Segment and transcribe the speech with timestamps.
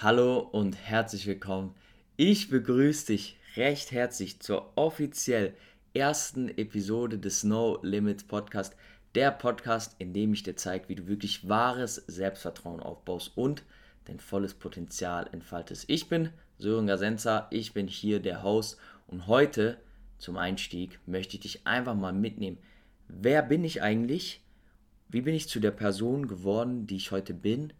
[0.00, 1.74] Hallo und herzlich willkommen.
[2.16, 5.54] Ich begrüße dich recht herzlich zur offiziell
[5.92, 8.76] ersten Episode des No Limits Podcast.
[9.16, 13.64] Der Podcast, in dem ich dir zeige, wie du wirklich wahres Selbstvertrauen aufbaust und
[14.04, 15.86] dein volles Potenzial entfaltest.
[15.88, 18.78] Ich bin Sören Gasenza, ich bin hier der Host
[19.08, 19.78] und heute
[20.18, 22.58] zum Einstieg möchte ich dich einfach mal mitnehmen.
[23.08, 24.42] Wer bin ich eigentlich?
[25.08, 27.72] Wie bin ich zu der Person geworden, die ich heute bin?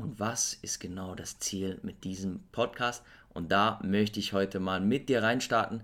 [0.00, 3.04] Und was ist genau das Ziel mit diesem Podcast.
[3.32, 5.82] Und da möchte ich heute mal mit dir reinstarten.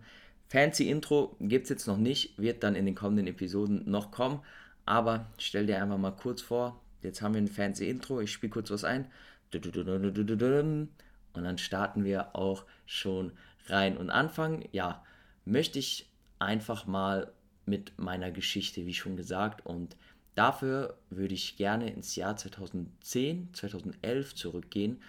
[0.49, 4.41] Fancy Intro gibt es jetzt noch nicht, wird dann in den kommenden Episoden noch kommen.
[4.85, 8.51] Aber stell dir einfach mal kurz vor, jetzt haben wir ein fancy Intro, ich spiele
[8.51, 9.07] kurz was ein.
[9.53, 13.33] Und dann starten wir auch schon
[13.67, 13.97] rein.
[13.97, 15.05] Und anfangen, ja,
[15.45, 16.09] möchte ich
[16.39, 17.33] einfach mal
[17.65, 19.67] mit meiner Geschichte, wie schon gesagt.
[19.67, 19.97] Und
[20.37, 25.03] Dafür würde ich gerne ins Jahr 2010, 2011 zurückgehen.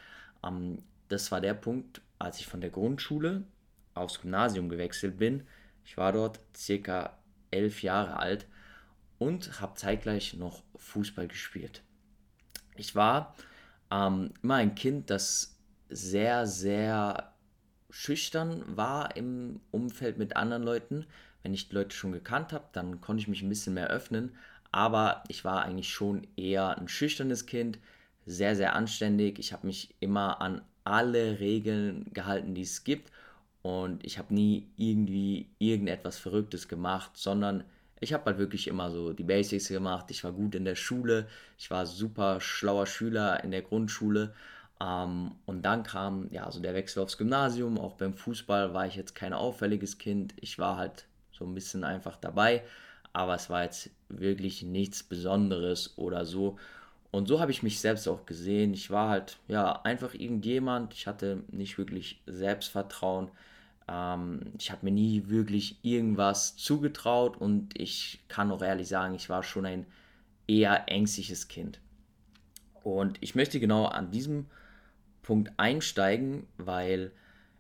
[0.43, 3.43] Ähm, das war der Punkt, als ich von der Grundschule
[3.93, 5.45] aufs Gymnasium gewechselt bin.
[5.85, 7.17] Ich war dort circa
[7.51, 8.47] elf Jahre alt
[9.19, 11.83] und habe zeitgleich noch Fußball gespielt.
[12.77, 13.35] Ich war
[13.91, 15.57] ähm, immer ein Kind, das
[15.89, 17.33] sehr, sehr
[17.89, 21.05] schüchtern war im Umfeld mit anderen Leuten.
[21.43, 24.35] Wenn ich die Leute schon gekannt habe, dann konnte ich mich ein bisschen mehr öffnen.
[24.71, 27.79] Aber ich war eigentlich schon eher ein schüchternes Kind,
[28.25, 29.39] sehr, sehr anständig.
[29.39, 33.11] Ich habe mich immer an alle Regeln gehalten, die es gibt.
[33.61, 37.63] Und ich habe nie irgendwie irgendetwas Verrücktes gemacht, sondern
[37.99, 40.05] ich habe halt wirklich immer so die Basics gemacht.
[40.09, 44.33] Ich war gut in der Schule, ich war super schlauer Schüler in der Grundschule.
[44.79, 47.79] Ähm, und dann kam ja so der Wechsel aufs Gymnasium.
[47.79, 50.33] Auch beim Fußball war ich jetzt kein auffälliges Kind.
[50.39, 52.63] Ich war halt so ein bisschen einfach dabei
[53.13, 56.57] aber es war jetzt wirklich nichts Besonderes oder so.
[57.11, 58.73] Und so habe ich mich selbst auch gesehen.
[58.73, 60.93] Ich war halt, ja, einfach irgendjemand.
[60.93, 63.31] Ich hatte nicht wirklich Selbstvertrauen.
[63.87, 69.29] Ähm, ich habe mir nie wirklich irgendwas zugetraut und ich kann auch ehrlich sagen, ich
[69.29, 69.85] war schon ein
[70.47, 71.79] eher ängstliches Kind.
[72.83, 74.45] Und ich möchte genau an diesem
[75.21, 77.11] Punkt einsteigen, weil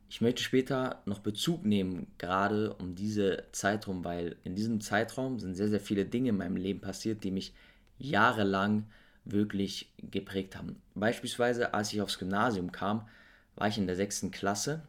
[0.09, 5.55] ich möchte später noch Bezug nehmen, gerade um diese Zeitraum, weil in diesem Zeitraum sind
[5.55, 7.53] sehr, sehr viele Dinge in meinem Leben passiert, die mich
[7.99, 8.85] jahrelang
[9.25, 10.81] wirklich geprägt haben.
[10.95, 13.07] Beispielsweise, als ich aufs Gymnasium kam,
[13.55, 14.83] war ich in der sechsten Klasse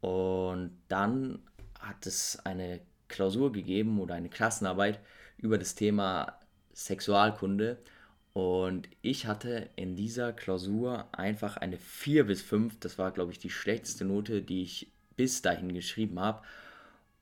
[0.00, 1.40] und dann
[1.78, 4.98] hat es eine Klausur gegeben oder eine Klassenarbeit
[5.38, 6.38] über das Thema
[6.74, 7.78] Sexualkunde
[8.32, 12.78] und ich hatte in dieser Klausur einfach eine 4 bis 5.
[12.78, 16.42] Das war, glaube ich, die schlechteste Note, die ich bis dahin geschrieben habe.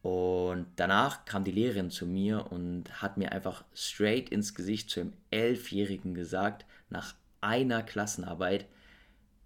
[0.03, 5.01] Und danach kam die Lehrerin zu mir und hat mir einfach straight ins Gesicht zu
[5.01, 8.67] einem Elfjährigen gesagt, nach einer Klassenarbeit,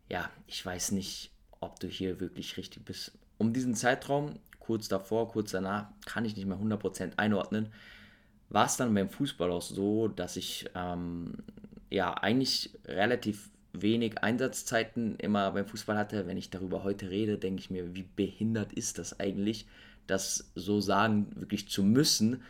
[0.08, 1.30] ja, ich weiß nicht,
[1.60, 3.12] ob du hier wirklich richtig bist.
[3.38, 7.72] Um diesen Zeitraum, kurz davor, kurz danach, kann ich nicht mehr 100% einordnen
[8.52, 11.38] war es dann beim Fußball auch so, dass ich ähm,
[11.90, 16.26] ja eigentlich relativ wenig Einsatzzeiten immer beim Fußball hatte.
[16.26, 19.66] Wenn ich darüber heute rede, denke ich mir, wie behindert ist das eigentlich,
[20.06, 22.42] das so sagen wirklich zu müssen,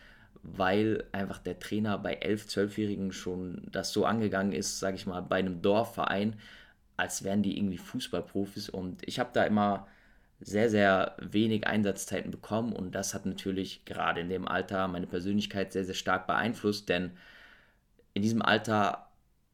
[0.42, 5.20] weil einfach der Trainer bei 11-, 12-Jährigen schon das so angegangen ist, sage ich mal,
[5.20, 6.34] bei einem Dorfverein,
[6.96, 8.68] als wären die irgendwie Fußballprofis.
[8.68, 9.86] Und ich habe da immer
[10.44, 15.72] sehr, sehr wenig Einsatzzeiten bekommen und das hat natürlich gerade in dem Alter meine Persönlichkeit
[15.72, 17.12] sehr, sehr stark beeinflusst, denn
[18.14, 19.08] in diesem Alter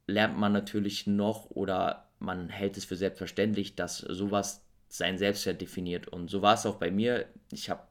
[0.06, 6.09] lernt man natürlich noch oder man hält es für selbstverständlich, dass sowas sein Selbstwert definiert
[6.09, 7.27] und so war es auch bei mir.
[7.53, 7.82] Ich habe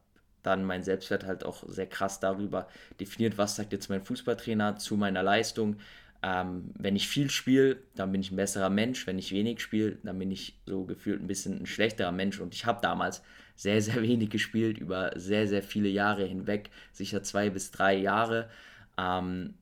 [0.42, 2.68] dann mein Selbstwert halt auch sehr krass darüber
[3.00, 5.78] definiert, was sagt jetzt mein Fußballtrainer zu meiner Leistung,
[6.24, 9.06] ähm, wenn ich viel spiele, dann bin ich ein besserer Mensch.
[9.06, 12.40] Wenn ich wenig spiele, dann bin ich so gefühlt ein bisschen ein schlechterer Mensch.
[12.40, 13.22] Und ich habe damals
[13.56, 18.50] sehr, sehr wenig gespielt, über sehr, sehr viele Jahre hinweg, sicher zwei bis drei Jahre.
[18.98, 19.54] Ähm,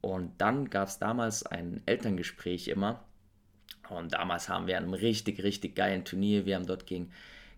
[0.00, 3.02] und dann gab es damals ein Elterngespräch immer.
[3.88, 6.44] Und damals haben wir an einem richtig, richtig geilen Turnier.
[6.44, 7.10] Wir haben dort gegen,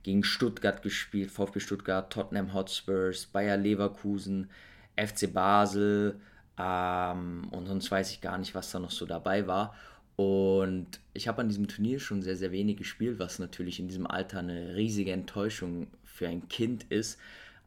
[0.04, 4.50] gegen Stuttgart gespielt, VfB Stuttgart, Tottenham Hotspurs, Bayer Leverkusen,
[4.96, 6.20] FC Basel,
[6.58, 9.74] ähm, und sonst weiß ich gar nicht, was da noch so dabei war.
[10.16, 14.06] Und ich habe an diesem Turnier schon sehr, sehr wenig gespielt, was natürlich in diesem
[14.06, 17.18] Alter eine riesige Enttäuschung für ein Kind ist.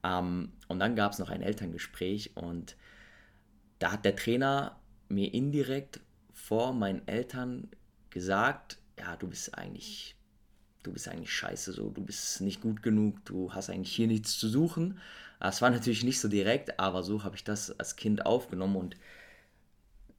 [0.03, 2.75] Ähm, und dann gab es noch ein Elterngespräch und
[3.77, 5.99] da hat der Trainer mir indirekt
[6.33, 7.69] vor meinen Eltern
[8.09, 10.15] gesagt, ja, du bist eigentlich,
[10.83, 14.37] du bist eigentlich scheiße so, du bist nicht gut genug, du hast eigentlich hier nichts
[14.37, 14.99] zu suchen.
[15.39, 18.95] Es war natürlich nicht so direkt, aber so habe ich das als Kind aufgenommen und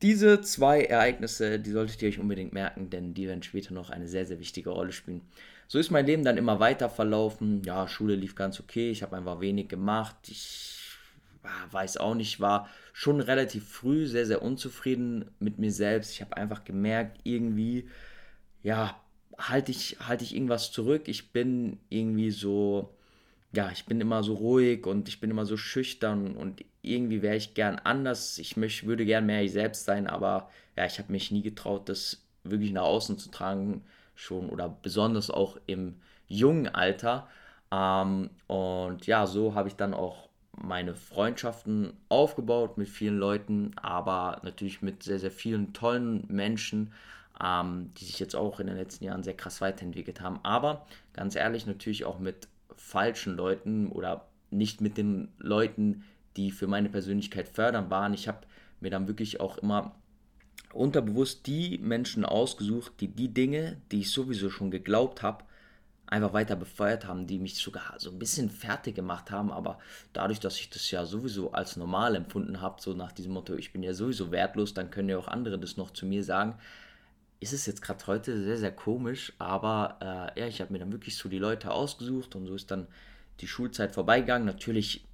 [0.02, 4.08] diese zwei Ereignisse, die solltet ihr euch unbedingt merken, denn die werden später noch eine
[4.08, 5.20] sehr, sehr wichtige Rolle spielen.
[5.68, 7.62] So ist mein Leben dann immer weiter verlaufen.
[7.64, 8.90] Ja, Schule lief ganz okay.
[8.90, 10.16] Ich habe einfach wenig gemacht.
[10.28, 10.80] Ich
[11.70, 16.12] weiß auch nicht, war schon relativ früh sehr, sehr unzufrieden mit mir selbst.
[16.12, 17.88] Ich habe einfach gemerkt, irgendwie,
[18.62, 19.00] ja,
[19.38, 21.08] halte ich, halte ich irgendwas zurück.
[21.08, 22.94] Ich bin irgendwie so,
[23.52, 27.36] ja, ich bin immer so ruhig und ich bin immer so schüchtern und irgendwie wäre
[27.36, 28.38] ich gern anders.
[28.38, 31.88] Ich möchte, würde gern mehr ich selbst sein, aber ja, ich habe mich nie getraut,
[31.88, 35.96] das wirklich nach außen zu tragen, schon oder besonders auch im
[36.28, 37.28] jungen Alter.
[37.72, 44.40] Ähm, und ja, so habe ich dann auch meine Freundschaften aufgebaut mit vielen Leuten, aber
[44.44, 46.92] natürlich mit sehr, sehr vielen tollen Menschen,
[47.42, 50.38] ähm, die sich jetzt auch in den letzten Jahren sehr krass weiterentwickelt haben.
[50.42, 52.48] Aber ganz ehrlich, natürlich auch mit
[52.80, 56.04] falschen Leuten oder nicht mit den Leuten,
[56.36, 58.14] die für meine Persönlichkeit fördernd waren.
[58.14, 58.40] Ich habe
[58.80, 59.94] mir dann wirklich auch immer
[60.72, 65.44] unterbewusst die Menschen ausgesucht, die die Dinge, die ich sowieso schon geglaubt habe,
[66.06, 69.78] einfach weiter befeuert haben, die mich sogar so ein bisschen fertig gemacht haben, aber
[70.12, 73.72] dadurch, dass ich das ja sowieso als normal empfunden habe, so nach diesem Motto, ich
[73.72, 76.56] bin ja sowieso wertlos, dann können ja auch andere das noch zu mir sagen,
[77.40, 79.96] ist es jetzt gerade heute sehr, sehr komisch, aber
[80.36, 82.86] äh, ja, ich habe mir dann wirklich so die Leute ausgesucht und so ist dann
[83.40, 84.46] die Schulzeit vorbeigegangen.
[84.46, 85.06] Natürlich,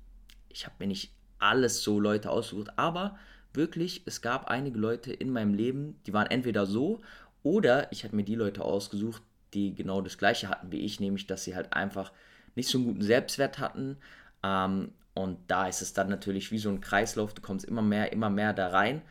[0.48, 3.16] ich habe mir nicht alles so Leute ausgesucht, aber
[3.54, 7.00] wirklich, es gab einige Leute in meinem Leben, die waren entweder so
[7.44, 9.22] oder ich habe mir die Leute ausgesucht,
[9.54, 12.10] die genau das gleiche hatten wie ich, nämlich dass sie halt einfach
[12.56, 13.98] nicht so einen guten Selbstwert hatten.
[14.42, 18.12] Ähm, und da ist es dann natürlich wie so ein Kreislauf, du kommst immer mehr,
[18.12, 19.02] immer mehr da rein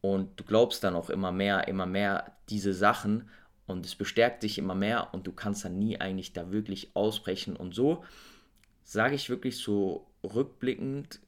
[0.00, 3.28] und du glaubst dann auch immer mehr, immer mehr diese Sachen
[3.66, 7.56] und es bestärkt dich immer mehr und du kannst dann nie eigentlich da wirklich ausbrechen.
[7.56, 8.04] Und so
[8.82, 11.20] sage ich wirklich so rückblickend,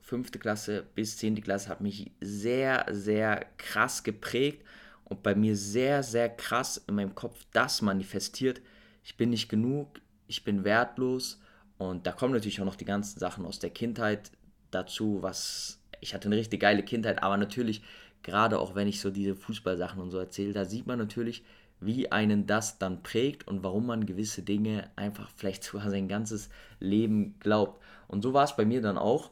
[0.00, 4.64] fünfte Klasse bis zehnte Klasse hat mich sehr, sehr krass geprägt
[5.04, 8.60] und bei mir sehr, sehr krass in meinem Kopf das manifestiert.
[9.04, 11.40] Ich bin nicht genug, ich bin wertlos
[11.78, 14.30] und da kommen natürlich auch noch die ganzen Sachen aus der Kindheit
[14.70, 17.82] dazu, was ich hatte eine richtig geile Kindheit, aber natürlich,
[18.22, 21.44] gerade auch wenn ich so diese Fußballsachen und so erzähle, da sieht man natürlich,
[21.80, 26.50] wie einen das dann prägt und warum man gewisse Dinge einfach vielleicht sogar sein ganzes
[26.80, 27.80] Leben glaubt.
[28.08, 29.30] Und so war es bei mir dann auch.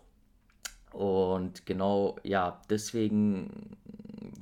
[0.92, 3.76] Und genau, ja, deswegen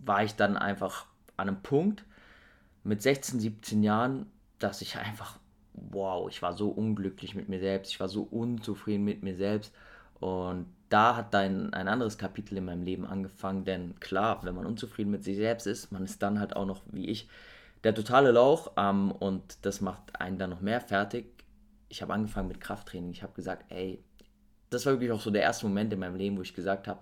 [0.04, 2.04] war ich dann einfach an einem Punkt
[2.84, 4.26] mit 16, 17 Jahren,
[4.58, 5.38] dass ich einfach,
[5.72, 9.74] wow, ich war so unglücklich mit mir selbst, ich war so unzufrieden mit mir selbst.
[10.20, 14.66] Und da hat dann ein anderes Kapitel in meinem Leben angefangen, denn klar, wenn man
[14.66, 17.28] unzufrieden mit sich selbst ist, man ist dann halt auch noch, wie ich,
[17.84, 21.26] der totale Lauch ähm, und das macht einen dann noch mehr fertig.
[21.88, 23.12] Ich habe angefangen mit Krafttraining.
[23.12, 24.02] Ich habe gesagt, ey,
[24.70, 27.00] das war wirklich auch so der erste Moment in meinem Leben, wo ich gesagt habe,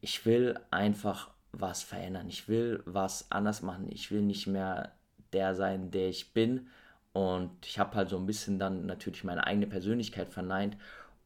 [0.00, 2.28] ich will einfach was verändern.
[2.28, 3.86] Ich will was anders machen.
[3.90, 4.92] Ich will nicht mehr
[5.32, 6.68] der sein, der ich bin.
[7.12, 10.76] Und ich habe halt so ein bisschen dann natürlich meine eigene Persönlichkeit verneint.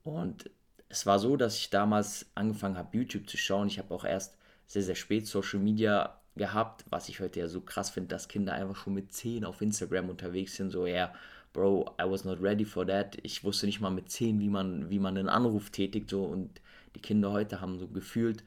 [0.04, 0.50] Und
[0.88, 3.68] es war so, dass ich damals angefangen habe, YouTube zu schauen.
[3.68, 4.36] Ich habe auch erst
[4.66, 8.52] sehr, sehr spät Social Media gehabt, was ich heute ja so krass finde, dass Kinder
[8.52, 10.70] einfach schon mit 10 auf Instagram unterwegs sind.
[10.70, 11.12] So, ja,
[11.52, 13.16] Bro, I was not ready for that.
[13.22, 16.10] Ich wusste nicht mal mit 10, wie man, wie man einen Anruf tätigt.
[16.10, 16.60] So, und
[16.94, 18.44] die Kinder heute haben so gefühlt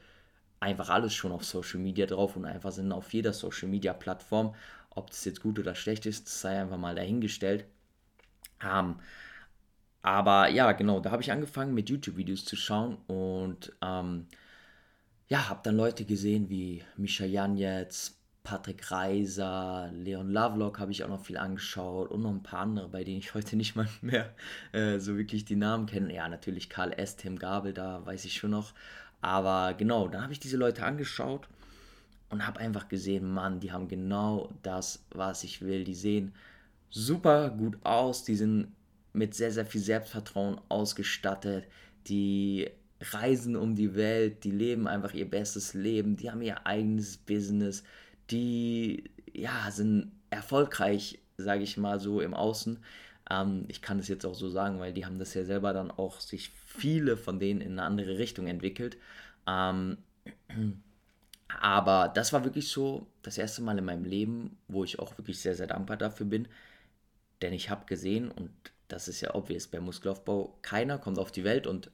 [0.60, 4.54] einfach alles schon auf Social Media drauf und einfach sind auf jeder Social Media Plattform.
[4.92, 7.66] Ob das jetzt gut oder schlecht ist, sei einfach mal dahingestellt.
[8.64, 8.96] Ähm,
[10.02, 14.28] aber ja, genau, da habe ich angefangen mit YouTube-Videos zu schauen und ähm,
[15.28, 21.10] ja, habe dann Leute gesehen wie Misha Janetz, Patrick Reiser, Leon Lovelock habe ich auch
[21.10, 24.34] noch viel angeschaut und noch ein paar andere, bei denen ich heute nicht mal mehr
[24.72, 26.14] äh, so wirklich die Namen kenne.
[26.14, 28.74] Ja, natürlich Karl S., Tim Gabel, da weiß ich schon noch.
[29.22, 31.48] Aber genau, dann habe ich diese Leute angeschaut
[32.30, 35.84] und habe einfach gesehen, Mann, die haben genau das, was ich will.
[35.84, 36.34] Die sehen
[36.90, 38.74] super gut aus, die sind
[39.14, 41.66] mit sehr, sehr viel Selbstvertrauen ausgestattet,
[42.08, 42.70] die
[43.02, 47.84] reisen um die Welt, die leben einfach ihr bestes Leben, die haben ihr eigenes Business,
[48.30, 52.80] die ja, sind erfolgreich, sage ich mal so im Außen.
[53.30, 55.92] Ähm, ich kann das jetzt auch so sagen, weil die haben das ja selber dann
[55.92, 58.98] auch sich viele von denen in eine andere Richtung entwickelt.
[59.48, 59.98] Ähm,
[61.62, 65.40] aber das war wirklich so das erste Mal in meinem Leben, wo ich auch wirklich
[65.40, 66.48] sehr, sehr dankbar dafür bin.
[67.42, 68.52] Denn ich habe gesehen, und
[68.90, 71.92] das ist ja obvious beim Muskelaufbau, keiner kommt auf die Welt und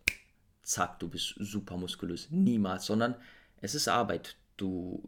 [0.63, 2.31] zack, du bist super muskulös.
[2.31, 3.15] Niemals, sondern
[3.61, 4.35] es ist Arbeit.
[4.57, 5.07] Du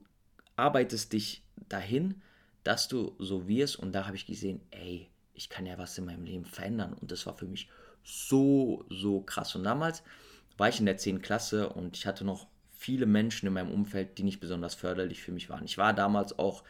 [0.56, 2.22] arbeitest dich dahin,
[2.64, 3.78] dass du so wirst.
[3.78, 6.94] Und da habe ich gesehen, ey, ich kann ja was in meinem Leben verändern.
[6.94, 7.70] Und das war für mich
[8.04, 9.56] so, so krass.
[9.56, 10.04] Und damals
[10.58, 11.22] war ich in der 10.
[11.22, 15.32] Klasse und ich hatte noch viele Menschen in meinem Umfeld, die nicht besonders förderlich für
[15.32, 15.66] mich waren.
[15.66, 16.64] Ich war damals auch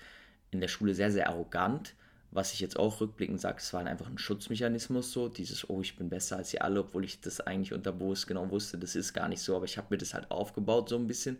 [0.51, 1.95] in der Schule sehr, sehr arrogant,
[2.31, 5.95] was ich jetzt auch rückblickend sage, es war einfach ein Schutzmechanismus so, dieses, oh, ich
[5.95, 9.29] bin besser als ihr alle, obwohl ich das eigentlich unterbewusst genau wusste, das ist gar
[9.29, 11.37] nicht so, aber ich habe mir das halt aufgebaut so ein bisschen,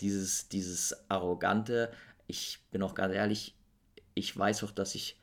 [0.00, 1.90] dieses, dieses arrogante,
[2.26, 3.54] ich bin auch ganz ehrlich,
[4.14, 5.18] ich weiß auch, dass ich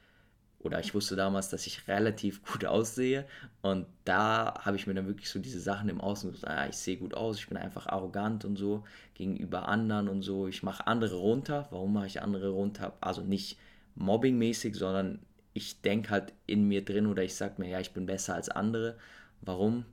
[0.59, 3.25] oder ich wusste damals, dass ich relativ gut aussehe
[3.61, 6.77] und da habe ich mir dann wirklich so diese Sachen im Außen gesagt, ah, ich
[6.77, 10.87] sehe gut aus, ich bin einfach arrogant und so gegenüber anderen und so, ich mache
[10.87, 11.67] andere runter.
[11.69, 12.93] Warum mache ich andere runter?
[13.01, 13.57] Also nicht
[13.95, 15.19] mobbingmäßig, sondern
[15.53, 18.49] ich denke halt in mir drin oder ich sage mir, ja, ich bin besser als
[18.49, 18.97] andere.
[19.41, 19.85] Warum?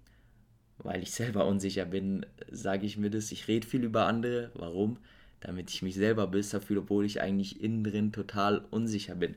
[0.79, 3.33] Weil ich selber unsicher bin, sage ich mir das.
[3.33, 4.51] Ich rede viel über andere.
[4.55, 4.99] Warum?
[5.41, 9.37] Damit ich mich selber besser fühle, obwohl ich eigentlich innen drin total unsicher bin.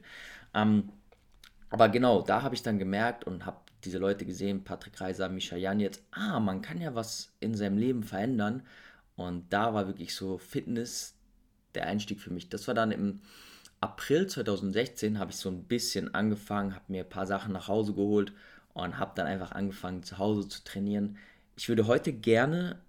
[0.54, 0.90] Ähm,
[1.70, 5.56] aber genau, da habe ich dann gemerkt und habe diese Leute gesehen, Patrick Reiser, Misha
[5.56, 8.64] Jan jetzt, ah, man kann ja was in seinem Leben verändern.
[9.16, 11.16] Und da war wirklich so Fitness
[11.76, 12.50] der Einstieg für mich.
[12.50, 13.22] Das war dann im
[13.84, 17.94] April 2016, habe ich so ein bisschen angefangen, habe mir ein paar Sachen nach Hause
[17.94, 18.32] geholt
[18.74, 21.18] und habe dann einfach angefangen, zu Hause zu trainieren.
[21.58, 22.80] Ich würde heute gerne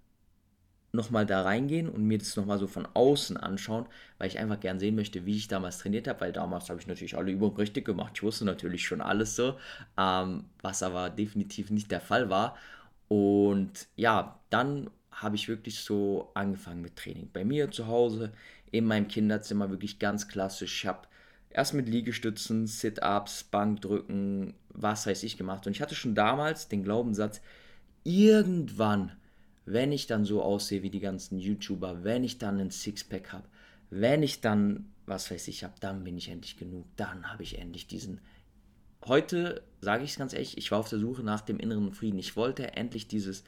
[0.93, 3.87] nochmal da reingehen und mir das nochmal so von außen anschauen,
[4.19, 6.87] weil ich einfach gern sehen möchte, wie ich damals trainiert habe, weil damals habe ich
[6.87, 8.13] natürlich alle Übungen richtig gemacht.
[8.15, 9.57] Ich wusste natürlich schon alles so,
[9.97, 12.55] ähm, was aber definitiv nicht der Fall war.
[13.09, 17.29] Und ja, dann habe ich wirklich so angefangen mit Training.
[17.33, 18.31] Bei mir zu Hause,
[18.77, 20.83] in meinem Kinderzimmer, wirklich ganz klassisch.
[20.83, 21.07] Ich habe
[21.49, 25.65] erst mit Liegestützen, Sit-Ups, Bankdrücken, was weiß ich gemacht.
[25.65, 27.41] Und ich hatte schon damals den Glaubenssatz,
[28.03, 29.11] irgendwann
[29.65, 33.47] wenn ich dann so aussehe wie die ganzen YouTuber, wenn ich dann ein Sixpack habe,
[33.89, 37.57] wenn ich dann, was weiß ich, habe, dann bin ich endlich genug, dann habe ich
[37.57, 38.21] endlich diesen.
[39.05, 42.17] Heute sage ich es ganz ehrlich, ich war auf der Suche nach dem inneren Frieden.
[42.17, 43.43] Ich wollte endlich dieses,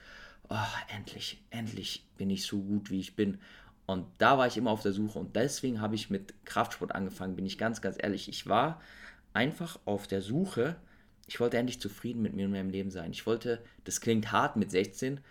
[0.50, 0.56] oh,
[0.96, 3.40] endlich, endlich bin ich so gut, wie ich bin.
[3.88, 7.38] Und da war ich immer auf der Suche und deswegen habe ich mit Kraftsport angefangen,
[7.38, 8.28] bin ich ganz, ganz ehrlich.
[8.28, 8.82] Ich war
[9.34, 10.76] einfach auf der Suche,
[11.26, 13.12] ich wollte endlich zufrieden mit mir und meinem Leben sein.
[13.12, 15.22] Ich wollte, das klingt hart mit 16,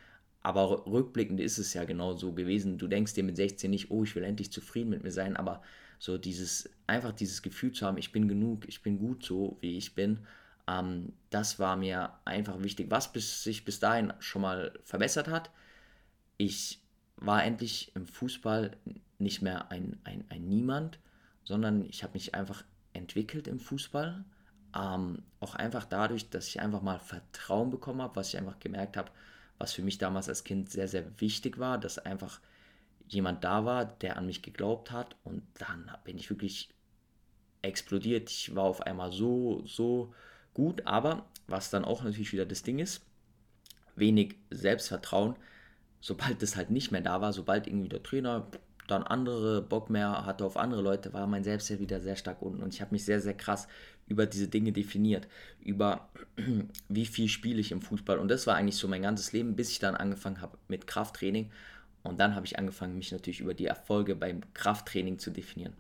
[0.43, 2.79] aber rückblickend ist es ja genau so gewesen.
[2.79, 5.63] Du denkst dir mit 16 nicht, oh, ich will endlich zufrieden mit mir sein, aber
[5.99, 9.77] so dieses, einfach dieses Gefühl zu haben, ich bin genug, ich bin gut so, wie
[9.77, 10.21] ich bin,
[10.67, 12.91] ähm, das war mir einfach wichtig.
[12.91, 15.51] Was bis, sich bis dahin schon mal verbessert hat,
[16.39, 16.81] ich
[17.17, 18.77] war endlich im Fußball
[19.19, 20.99] nicht mehr ein, ein, ein Niemand,
[21.45, 24.25] sondern ich habe mich einfach entwickelt im Fußball.
[24.77, 28.97] Ähm, auch einfach dadurch, dass ich einfach mal Vertrauen bekommen habe, was ich einfach gemerkt
[28.97, 29.11] habe,
[29.59, 32.41] was für mich damals als Kind sehr, sehr wichtig war, dass einfach
[33.09, 36.69] jemand da war, der an mich geglaubt hat und dann bin ich wirklich
[37.63, 38.31] explodiert.
[38.31, 40.13] Ich war auf einmal so, so
[40.55, 43.03] gut, aber was dann auch natürlich wieder das Ding ist,
[43.95, 45.37] wenig Selbstvertrauen,
[46.01, 48.47] sobald das halt nicht mehr da war, sobald irgendwie der Trainer
[48.87, 52.63] dann andere Bock mehr hatte auf andere Leute, war mein Selbstwert wieder sehr stark unten
[52.63, 53.67] und ich habe mich sehr, sehr krass
[54.07, 55.27] über diese Dinge definiert,
[55.61, 56.09] über
[56.89, 58.19] wie viel spiele ich im Fußball.
[58.19, 61.51] Und das war eigentlich so mein ganzes Leben, bis ich dann angefangen habe mit Krafttraining.
[62.05, 65.73] Und dann habe ich angefangen, mich natürlich über die Erfolge beim Krafttraining zu definieren.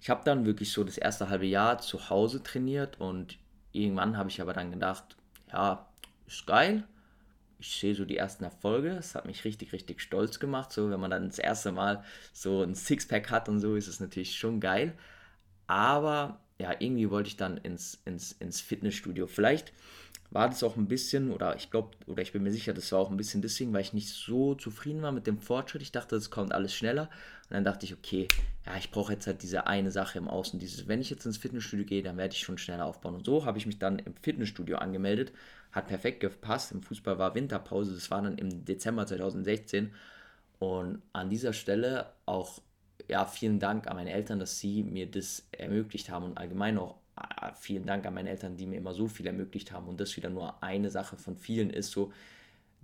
[0.00, 3.38] Ich habe dann wirklich so das erste halbe Jahr zu Hause trainiert und
[3.72, 5.16] irgendwann habe ich aber dann gedacht,
[5.52, 5.86] ja,
[6.26, 6.84] ist geil.
[7.66, 8.90] Ich sehe so die ersten Erfolge.
[8.90, 10.72] Es hat mich richtig, richtig stolz gemacht.
[10.72, 14.00] So, wenn man dann das erste Mal so ein Sixpack hat und so, ist es
[14.00, 14.96] natürlich schon geil.
[15.66, 19.26] Aber ja, irgendwie wollte ich dann ins, ins, ins Fitnessstudio.
[19.26, 19.72] Vielleicht
[20.30, 23.00] war das auch ein bisschen, oder ich glaube, oder ich bin mir sicher, das war
[23.00, 25.82] auch ein bisschen deswegen, weil ich nicht so zufrieden war mit dem Fortschritt.
[25.82, 27.10] Ich dachte, es kommt alles schneller.
[27.48, 28.28] Und dann dachte ich, okay,
[28.64, 30.58] ja, ich brauche jetzt halt diese eine Sache im Außen.
[30.58, 33.14] Dieses, wenn ich jetzt ins Fitnessstudio gehe, dann werde ich schon schneller aufbauen.
[33.14, 35.32] Und so habe ich mich dann im Fitnessstudio angemeldet.
[35.70, 36.72] Hat perfekt gepasst.
[36.72, 37.94] Im Fußball war Winterpause.
[37.94, 39.92] Das war dann im Dezember 2016.
[40.58, 42.60] Und an dieser Stelle auch
[43.08, 46.96] ja, vielen Dank an meine Eltern, dass sie mir das ermöglicht haben und allgemein auch
[47.16, 50.16] äh, vielen Dank an meine Eltern, die mir immer so viel ermöglicht haben und das
[50.16, 52.12] wieder nur eine Sache von vielen ist so,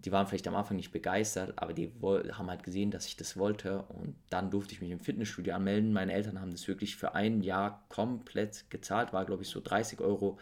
[0.04, 3.36] die waren vielleicht am Anfang nicht begeistert, aber die haben halt gesehen, dass ich das
[3.36, 5.92] wollte und dann durfte ich mich im Fitnessstudio anmelden.
[5.92, 10.00] Meine Eltern haben das wirklich für ein Jahr komplett gezahlt, war glaube ich so 30
[10.00, 10.38] Euro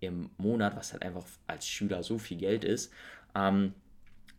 [0.00, 2.92] im Monat, was halt einfach als Schüler so viel Geld ist.
[3.34, 3.74] Ähm,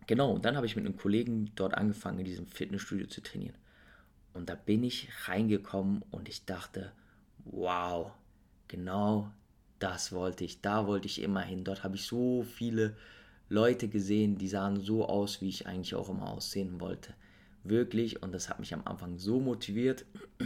[0.07, 3.55] genau, und dann habe ich mit einem Kollegen dort angefangen, in diesem Fitnessstudio zu trainieren.
[4.33, 6.91] Und da bin ich reingekommen und ich dachte,
[7.45, 8.11] wow,
[8.67, 9.31] genau
[9.79, 10.61] das wollte ich.
[10.61, 11.63] Da wollte ich immer hin.
[11.63, 12.95] Dort habe ich so viele
[13.49, 17.13] Leute gesehen, die sahen so aus, wie ich eigentlich auch immer aussehen wollte.
[17.63, 18.21] Wirklich.
[18.21, 20.05] Und das hat mich am Anfang so motiviert,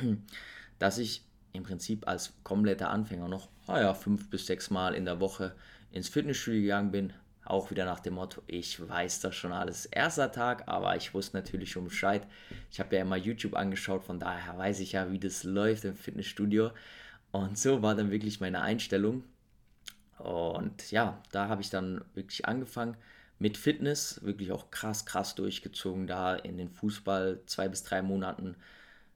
[0.80, 1.24] dass ich
[1.54, 5.56] im Prinzip als kompletter Anfänger noch, naja, fünf bis sechs Mal in der Woche
[5.92, 7.14] ins Fitnessstudio gegangen bin,
[7.46, 9.86] Auch wieder nach dem Motto, ich weiß das schon alles.
[9.86, 12.28] Erster Tag, aber ich wusste natürlich schon Bescheid.
[12.70, 15.96] Ich habe ja immer YouTube angeschaut, von daher weiß ich ja, wie das läuft im
[15.96, 16.72] Fitnessstudio.
[17.32, 19.24] Und so war dann wirklich meine Einstellung.
[20.18, 22.98] Und ja, da habe ich dann wirklich angefangen
[23.40, 28.56] mit Fitness, wirklich auch krass, krass durchgezogen, da in den Fußball zwei bis drei Monaten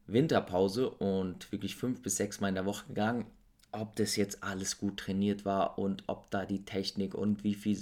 [0.08, 3.25] Winterpause und wirklich fünf bis sechs Mal in der Woche gegangen.
[3.72, 7.79] Ob das jetzt alles gut trainiert war und ob da die Technik und wie viel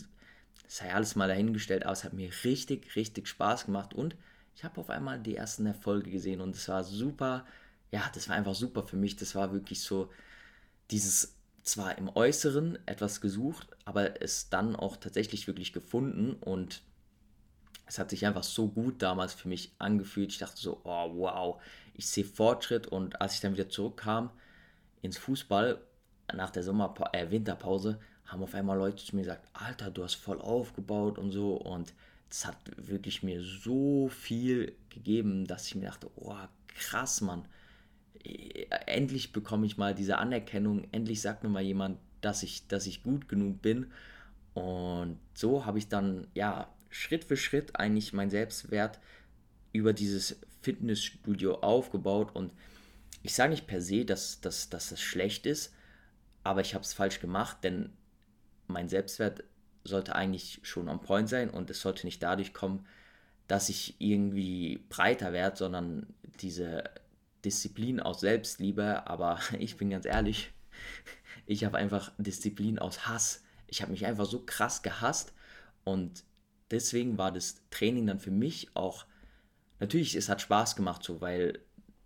[0.67, 4.15] sei alles mal dahingestellt, aber es hat mir richtig, richtig Spaß gemacht und
[4.55, 7.45] ich habe auf einmal die ersten Erfolge gesehen und es war super,
[7.91, 9.15] ja, das war einfach super für mich.
[9.15, 10.11] Das war wirklich so
[10.91, 11.38] dieses
[11.71, 16.81] zwar im Äußeren etwas gesucht, aber es dann auch tatsächlich wirklich gefunden und
[17.85, 20.31] es hat sich einfach so gut damals für mich angefühlt.
[20.31, 21.61] Ich dachte so, oh wow,
[21.95, 24.29] ich sehe Fortschritt und als ich dann wieder zurückkam
[25.01, 25.81] ins Fußball
[26.33, 30.15] nach der Sommer äh, Winterpause, haben auf einmal Leute zu mir gesagt, Alter, du hast
[30.15, 31.55] voll aufgebaut und so.
[31.55, 31.93] Und
[32.29, 36.35] das hat wirklich mir so viel gegeben, dass ich mir dachte, oh,
[36.67, 37.45] krass, Mann.
[38.85, 43.03] Endlich bekomme ich mal diese Anerkennung, endlich sagt mir mal jemand, dass ich, dass ich
[43.03, 43.87] gut genug bin.
[44.53, 48.99] Und so habe ich dann, ja, Schritt für Schritt eigentlich mein Selbstwert
[49.71, 52.35] über dieses Fitnessstudio aufgebaut.
[52.35, 52.51] Und
[53.23, 55.73] ich sage nicht per se, dass, dass, dass das schlecht ist,
[56.43, 57.91] aber ich habe es falsch gemacht, denn
[58.67, 59.43] mein Selbstwert
[59.83, 62.85] sollte eigentlich schon on point sein und es sollte nicht dadurch kommen,
[63.47, 66.07] dass ich irgendwie breiter werde, sondern
[66.41, 66.83] diese
[67.45, 69.07] Disziplin aus Selbstliebe.
[69.07, 70.51] Aber ich bin ganz ehrlich,
[71.45, 73.43] ich habe einfach Disziplin aus Hass.
[73.67, 75.33] Ich habe mich einfach so krass gehasst
[75.83, 76.23] und
[76.71, 79.05] deswegen war das Training dann für mich auch,
[79.79, 81.59] natürlich, es hat Spaß gemacht so, weil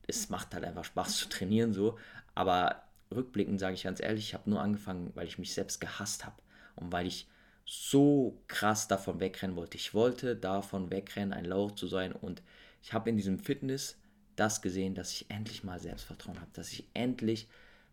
[0.07, 1.97] es macht halt einfach Spaß zu trainieren so,
[2.35, 6.25] aber rückblickend sage ich ganz ehrlich, ich habe nur angefangen, weil ich mich selbst gehasst
[6.25, 6.35] habe
[6.75, 7.27] und weil ich
[7.65, 9.77] so krass davon wegrennen wollte.
[9.77, 12.41] Ich wollte davon wegrennen, ein Lauch zu sein und
[12.81, 13.97] ich habe in diesem Fitness
[14.35, 17.47] das gesehen, dass ich endlich mal Selbstvertrauen habe, dass ich endlich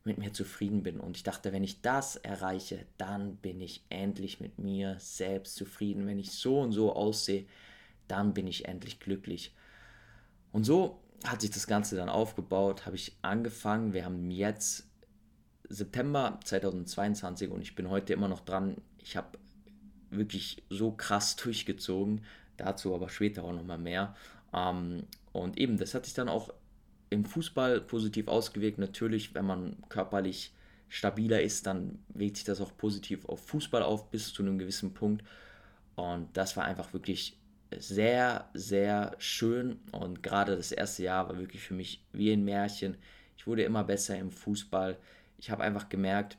[0.04, 0.98] mit mir zufrieden bin.
[0.98, 6.06] Und ich dachte, wenn ich das erreiche, dann bin ich endlich mit mir selbst zufrieden.
[6.06, 7.46] Wenn ich so und so aussehe,
[8.08, 9.54] dann bin ich endlich glücklich.
[10.52, 13.92] Und so hat sich das Ganze dann aufgebaut, habe ich angefangen.
[13.92, 14.88] Wir haben jetzt
[15.68, 18.76] September 2022 und ich bin heute immer noch dran.
[18.98, 19.38] Ich habe
[20.10, 22.24] wirklich so krass durchgezogen,
[22.56, 24.16] dazu aber später auch nochmal mehr.
[24.54, 26.52] Ähm, und eben, das hat sich dann auch
[27.10, 28.78] im Fußball positiv ausgewirkt.
[28.78, 30.52] Natürlich, wenn man körperlich
[30.88, 34.94] stabiler ist, dann wirkt sich das auch positiv auf Fußball auf bis zu einem gewissen
[34.94, 35.24] Punkt.
[35.96, 37.36] Und das war einfach wirklich
[37.76, 39.78] sehr, sehr schön.
[39.92, 42.96] Und gerade das erste Jahr war wirklich für mich wie ein Märchen.
[43.36, 44.98] Ich wurde immer besser im Fußball
[45.40, 46.36] ich habe einfach gemerkt,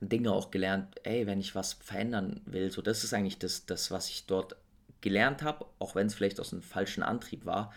[0.00, 3.90] Dinge auch gelernt, ey, wenn ich was verändern will, so das ist eigentlich das, das
[3.90, 4.56] was ich dort
[5.00, 7.72] gelernt habe, auch wenn es vielleicht aus einem falschen Antrieb war.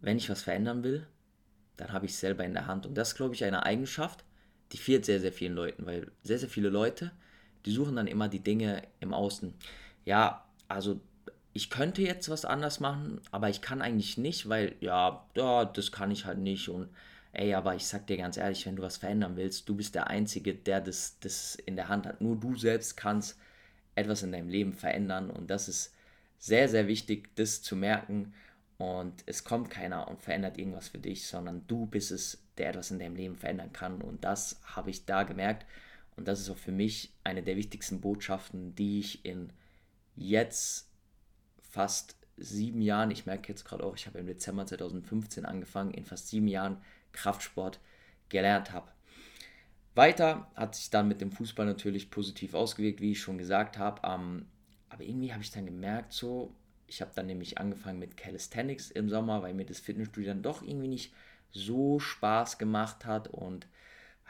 [0.00, 1.06] Wenn ich was verändern will,
[1.76, 2.86] dann habe ich es selber in der Hand.
[2.86, 4.24] Und das ist, glaube ich, eine Eigenschaft,
[4.72, 7.12] die fehlt sehr, sehr vielen Leuten, weil sehr, sehr viele Leute,
[7.66, 9.54] die suchen dann immer die Dinge im Außen.
[10.04, 11.00] Ja, also
[11.52, 15.92] ich könnte jetzt was anders machen, aber ich kann eigentlich nicht, weil ja, ja das
[15.92, 16.88] kann ich halt nicht und
[17.32, 20.08] ey, aber ich sag dir ganz ehrlich, wenn du was verändern willst, du bist der
[20.08, 22.20] Einzige, der das, das in der Hand hat.
[22.20, 23.38] Nur du selbst kannst
[23.94, 25.94] etwas in deinem Leben verändern und das ist
[26.42, 28.34] sehr, sehr wichtig, das zu merken.
[28.76, 32.90] Und es kommt keiner und verändert irgendwas für dich, sondern du bist es, der etwas
[32.90, 34.02] in deinem Leben verändern kann.
[34.02, 35.66] Und das habe ich da gemerkt.
[36.16, 39.52] Und das ist auch für mich eine der wichtigsten Botschaften, die ich in
[40.16, 40.90] jetzt
[41.60, 46.04] fast sieben Jahren, ich merke jetzt gerade auch, ich habe im Dezember 2015 angefangen, in
[46.04, 46.78] fast sieben Jahren
[47.12, 47.78] Kraftsport
[48.30, 48.90] gelernt habe.
[49.94, 54.44] Weiter hat sich dann mit dem Fußball natürlich positiv ausgewirkt, wie ich schon gesagt habe.
[55.02, 56.54] Aber irgendwie habe ich dann gemerkt, so,
[56.86, 60.62] ich habe dann nämlich angefangen mit Calisthenics im Sommer, weil mir das Fitnessstudio dann doch
[60.62, 61.12] irgendwie nicht
[61.50, 63.66] so Spaß gemacht hat und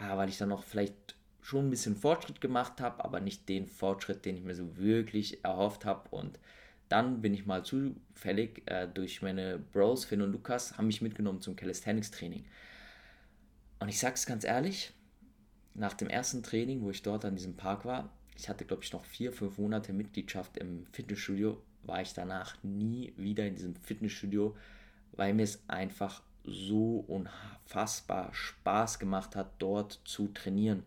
[0.00, 3.66] ja, weil ich dann noch vielleicht schon ein bisschen Fortschritt gemacht habe, aber nicht den
[3.66, 6.08] Fortschritt, den ich mir so wirklich erhofft habe.
[6.10, 6.38] Und
[6.88, 11.40] dann bin ich mal zufällig äh, durch meine Bros, Finn und Lukas, haben mich mitgenommen
[11.40, 12.44] zum Calisthenics-Training.
[13.80, 14.92] Und ich sage es ganz ehrlich,
[15.74, 18.92] nach dem ersten Training, wo ich dort an diesem Park war, ich hatte glaube ich
[18.92, 24.56] noch vier, fünf Monate Mitgliedschaft im Fitnessstudio, war ich danach nie wieder in diesem Fitnessstudio,
[25.12, 30.84] weil mir es einfach so unfassbar Spaß gemacht hat, dort zu trainieren.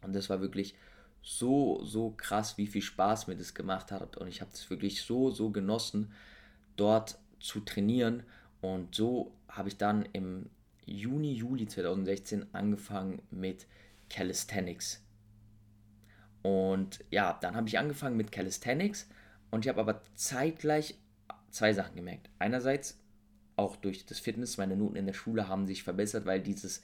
[0.00, 0.74] Und das war wirklich
[1.22, 4.16] so, so krass, wie viel Spaß mir das gemacht hat.
[4.16, 6.12] Und ich habe es wirklich so, so genossen,
[6.76, 8.24] dort zu trainieren.
[8.60, 10.50] Und so habe ich dann im
[10.84, 13.66] Juni, Juli 2016 angefangen mit
[14.10, 15.01] Calisthenics.
[16.42, 19.08] Und ja, dann habe ich angefangen mit Calisthenics
[19.50, 20.96] und ich habe aber zeitgleich
[21.50, 22.30] zwei Sachen gemerkt.
[22.38, 22.98] Einerseits
[23.56, 26.82] auch durch das Fitness, meine Noten in der Schule haben sich verbessert, weil dieses,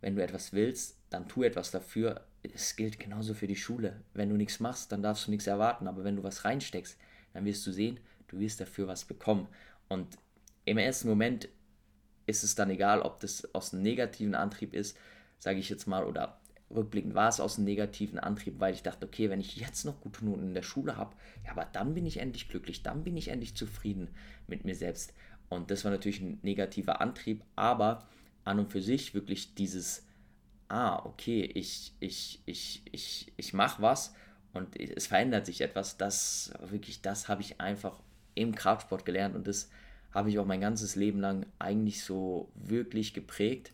[0.00, 2.26] wenn du etwas willst, dann tu etwas dafür.
[2.42, 4.02] Es gilt genauso für die Schule.
[4.14, 5.86] Wenn du nichts machst, dann darfst du nichts erwarten.
[5.86, 6.96] Aber wenn du was reinsteckst,
[7.32, 9.48] dann wirst du sehen, du wirst dafür was bekommen.
[9.88, 10.16] Und
[10.64, 11.48] im ersten Moment
[12.26, 14.96] ist es dann egal, ob das aus einem negativen Antrieb ist,
[15.38, 16.40] sage ich jetzt mal, oder
[16.74, 20.00] rückblickend war es aus einem negativen Antrieb, weil ich dachte, okay, wenn ich jetzt noch
[20.00, 23.16] gute Noten in der Schule habe, ja, aber dann bin ich endlich glücklich, dann bin
[23.16, 24.08] ich endlich zufrieden
[24.46, 25.14] mit mir selbst.
[25.48, 28.08] Und das war natürlich ein negativer Antrieb, aber
[28.44, 30.04] an und für sich wirklich dieses,
[30.68, 34.14] ah, okay, ich, ich, ich, ich, ich mache was
[34.52, 38.00] und es verändert sich etwas, das wirklich, das habe ich einfach
[38.34, 39.70] im Kraftsport gelernt und das
[40.12, 43.72] habe ich auch mein ganzes Leben lang eigentlich so wirklich geprägt.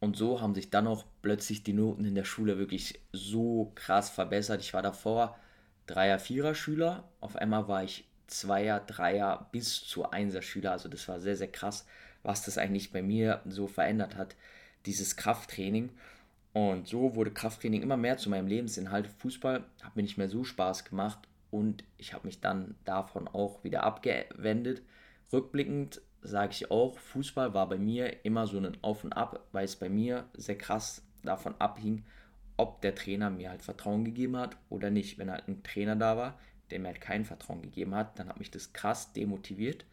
[0.00, 4.08] Und so haben sich dann auch plötzlich die Noten in der Schule wirklich so krass
[4.08, 4.62] verbessert.
[4.62, 5.38] Ich war davor
[5.86, 7.04] Dreier, Vierer Schüler.
[7.20, 10.72] Auf einmal war ich Zweier, Dreier bis zu Einser Schüler.
[10.72, 11.86] Also das war sehr, sehr krass,
[12.22, 14.36] was das eigentlich bei mir so verändert hat,
[14.86, 15.90] dieses Krafttraining.
[16.52, 19.06] Und so wurde Krafttraining immer mehr zu meinem Lebensinhalt.
[19.18, 21.18] Fußball hat mir nicht mehr so Spaß gemacht
[21.50, 24.82] und ich habe mich dann davon auch wieder abgewendet.
[25.32, 29.64] Rückblickend sage ich auch, Fußball war bei mir immer so ein Auf und Ab, weil
[29.64, 32.04] es bei mir sehr krass davon abhing,
[32.56, 35.18] ob der Trainer mir halt Vertrauen gegeben hat oder nicht.
[35.18, 36.38] Wenn halt ein Trainer da war,
[36.70, 39.84] der mir halt kein Vertrauen gegeben hat, dann hat mich das krass demotiviert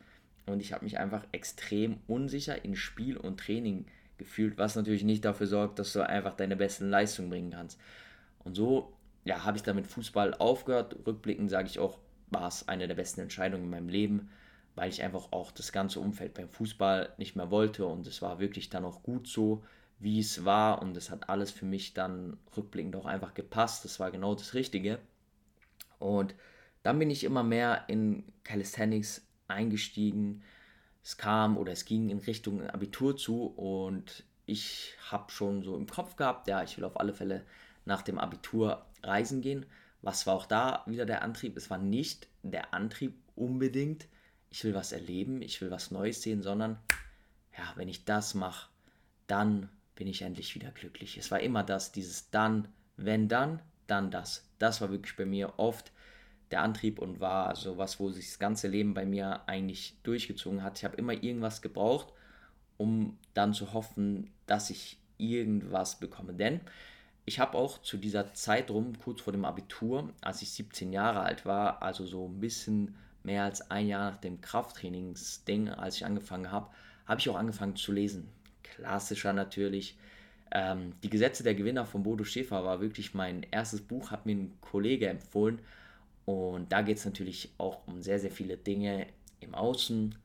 [0.47, 3.85] und ich habe mich einfach extrem unsicher in Spiel und Training
[4.17, 7.79] gefühlt, was natürlich nicht dafür sorgt, dass du einfach deine besten Leistungen bringen kannst.
[8.43, 8.93] Und so
[9.25, 10.95] ja, habe ich dann mit Fußball aufgehört.
[11.05, 14.29] Rückblickend sage ich auch, war es eine der besten Entscheidungen in meinem Leben
[14.77, 18.39] weil ich einfach auch das ganze Umfeld beim Fußball nicht mehr wollte und es war
[18.39, 19.63] wirklich dann auch gut so,
[19.97, 23.83] wie es war und es hat alles für mich dann rückblickend auch einfach gepasst.
[23.85, 24.99] Das war genau das Richtige.
[25.97, 26.35] Und
[26.83, 30.43] dann bin ich immer mehr in Calisthenics eingestiegen.
[31.03, 35.87] Es kam oder es ging in Richtung Abitur zu und ich habe schon so im
[35.87, 37.43] Kopf gehabt, ja, ich will auf alle Fälle
[37.85, 39.65] nach dem Abitur reisen gehen.
[40.03, 41.57] Was war auch da wieder der Antrieb?
[41.57, 44.07] Es war nicht der Antrieb unbedingt,
[44.49, 46.77] ich will was erleben, ich will was Neues sehen, sondern
[47.57, 48.69] ja, wenn ich das mache,
[49.27, 51.17] dann bin ich endlich wieder glücklich.
[51.17, 54.47] Es war immer das, dieses dann, wenn dann, dann das.
[54.60, 55.91] Das war wirklich bei mir oft
[56.51, 60.63] der Antrieb und war so was, wo sich das ganze Leben bei mir eigentlich durchgezogen
[60.63, 60.77] hat.
[60.77, 62.13] Ich habe immer irgendwas gebraucht,
[62.77, 66.33] um dann zu hoffen, dass ich irgendwas bekomme.
[66.33, 66.62] Denn
[67.25, 71.21] ich habe auch zu dieser Zeit rum, kurz vor dem Abitur, als ich 17 Jahre
[71.21, 72.95] alt war, also so ein bisschen
[73.27, 76.69] mehr als ein Jahr nach dem Krafttrainingsding, als ich angefangen habe,
[77.05, 78.29] habe ich auch angefangen zu lesen.
[78.63, 79.97] Klassischer natürlich.
[80.49, 84.37] Ähm, die Gesetze der Gewinner von Bodo Schäfer war wirklich mein erstes Buch, hat mir
[84.37, 85.59] ein Kollege empfohlen.
[86.23, 89.07] Und da geht es natürlich auch um sehr, sehr viele Dinge
[89.41, 90.15] im Außen.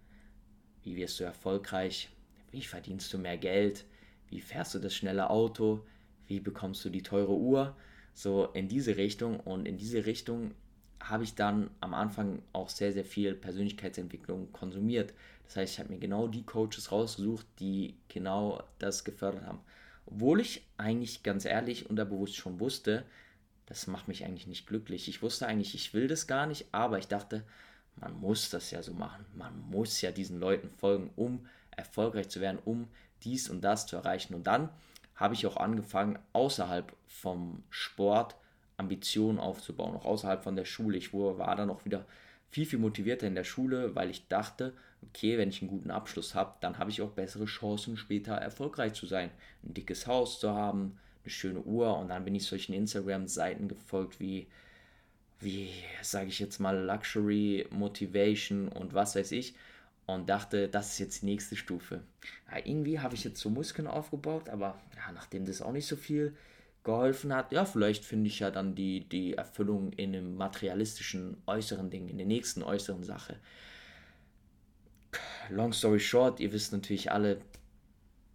[0.84, 2.08] Wie wirst du erfolgreich?
[2.52, 3.84] Wie verdienst du mehr Geld?
[4.28, 5.84] Wie fährst du das schnelle Auto?
[6.28, 7.76] Wie bekommst du die teure Uhr?
[8.14, 9.40] So in diese Richtung.
[9.40, 10.52] Und in diese Richtung
[11.02, 15.12] habe ich dann am Anfang auch sehr, sehr viel Persönlichkeitsentwicklung konsumiert.
[15.44, 19.60] Das heißt, ich habe mir genau die Coaches rausgesucht, die genau das gefördert haben.
[20.06, 23.04] Obwohl ich eigentlich ganz ehrlich unterbewusst schon wusste,
[23.66, 25.08] das macht mich eigentlich nicht glücklich.
[25.08, 27.44] Ich wusste eigentlich, ich will das gar nicht, aber ich dachte,
[27.96, 29.24] man muss das ja so machen.
[29.34, 32.88] Man muss ja diesen Leuten folgen, um erfolgreich zu werden, um
[33.22, 34.34] dies und das zu erreichen.
[34.34, 34.68] Und dann
[35.14, 38.36] habe ich auch angefangen, außerhalb vom Sport
[38.76, 40.96] Ambitionen aufzubauen, auch außerhalb von der Schule.
[40.98, 42.06] Ich war dann auch wieder
[42.50, 46.34] viel, viel motivierter in der Schule, weil ich dachte, okay, wenn ich einen guten Abschluss
[46.34, 49.30] habe, dann habe ich auch bessere Chancen, später erfolgreich zu sein.
[49.62, 54.20] Ein dickes Haus zu haben, eine schöne Uhr und dann bin ich solchen Instagram-Seiten gefolgt
[54.20, 54.46] wie,
[55.40, 55.70] wie
[56.02, 59.54] sage ich jetzt mal, Luxury, Motivation und was weiß ich
[60.06, 62.02] und dachte, das ist jetzt die nächste Stufe.
[62.50, 65.96] Ja, irgendwie habe ich jetzt so Muskeln aufgebaut, aber ja, nachdem das auch nicht so
[65.96, 66.34] viel
[66.84, 71.90] geholfen hat, ja, vielleicht finde ich ja dann die, die Erfüllung in einem materialistischen äußeren
[71.90, 73.36] Ding, in der nächsten äußeren Sache.
[75.48, 77.40] Long story short, ihr wisst natürlich alle,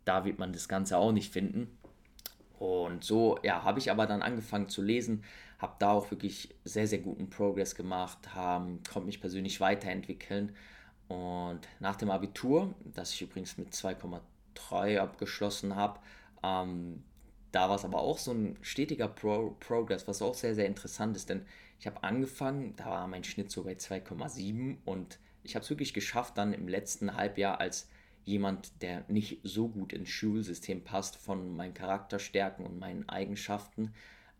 [0.05, 1.77] da wird man das Ganze auch nicht finden.
[2.59, 5.23] Und so, ja, habe ich aber dann angefangen zu lesen,
[5.59, 10.55] habe da auch wirklich sehr, sehr guten Progress gemacht, konnte mich persönlich weiterentwickeln.
[11.07, 15.99] Und nach dem Abitur, das ich übrigens mit 2,3 abgeschlossen habe,
[16.43, 17.03] ähm,
[17.51, 21.15] da war es aber auch so ein stetiger Pro Progress, was auch sehr, sehr interessant
[21.15, 21.45] ist, denn
[21.79, 25.93] ich habe angefangen, da war mein Schnitt so bei 2,7 und ich habe es wirklich
[25.93, 27.87] geschafft, dann im letzten Halbjahr als
[28.25, 33.93] jemand, der nicht so gut ins Schulsystem passt, von meinen Charakterstärken und meinen Eigenschaften,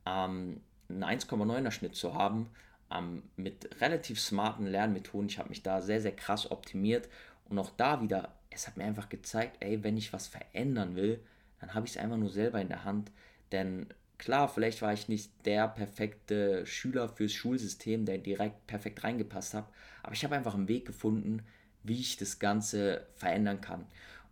[0.05, 2.49] ähm, einen 1,9er Schnitt zu haben,
[2.91, 5.29] ähm, mit relativ smarten Lernmethoden.
[5.29, 7.07] Ich habe mich da sehr, sehr krass optimiert.
[7.45, 11.21] Und auch da wieder, es hat mir einfach gezeigt, ey, wenn ich was verändern will,
[11.59, 13.11] dann habe ich es einfach nur selber in der Hand.
[13.51, 19.53] Denn klar, vielleicht war ich nicht der perfekte Schüler fürs Schulsystem, der direkt perfekt reingepasst
[19.53, 19.67] hat,
[20.03, 21.43] aber ich habe einfach einen Weg gefunden,
[21.83, 23.85] wie ich das Ganze verändern kann.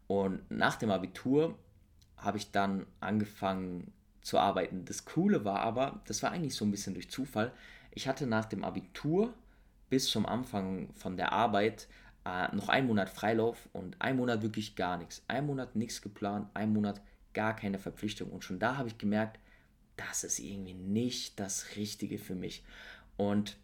[0.08, 1.58] Und nach dem Abitur
[2.18, 4.86] habe ich dann angefangen zu arbeiten.
[4.86, 7.52] Das Coole war aber, das war eigentlich so ein bisschen durch Zufall,
[7.92, 9.34] ich hatte nach dem Abitur
[9.90, 11.88] bis zum Anfang von der Arbeit
[12.26, 15.24] äh, noch einen Monat Freilauf und einen Monat wirklich gar nichts.
[15.28, 17.02] Ein Monat nichts geplant, ein Monat
[17.36, 18.32] gar keine Verpflichtung.
[18.32, 19.40] Und schon da habe ich gemerkt,
[19.98, 22.64] das ist irgendwie nicht das Richtige für mich.
[23.18, 23.58] Und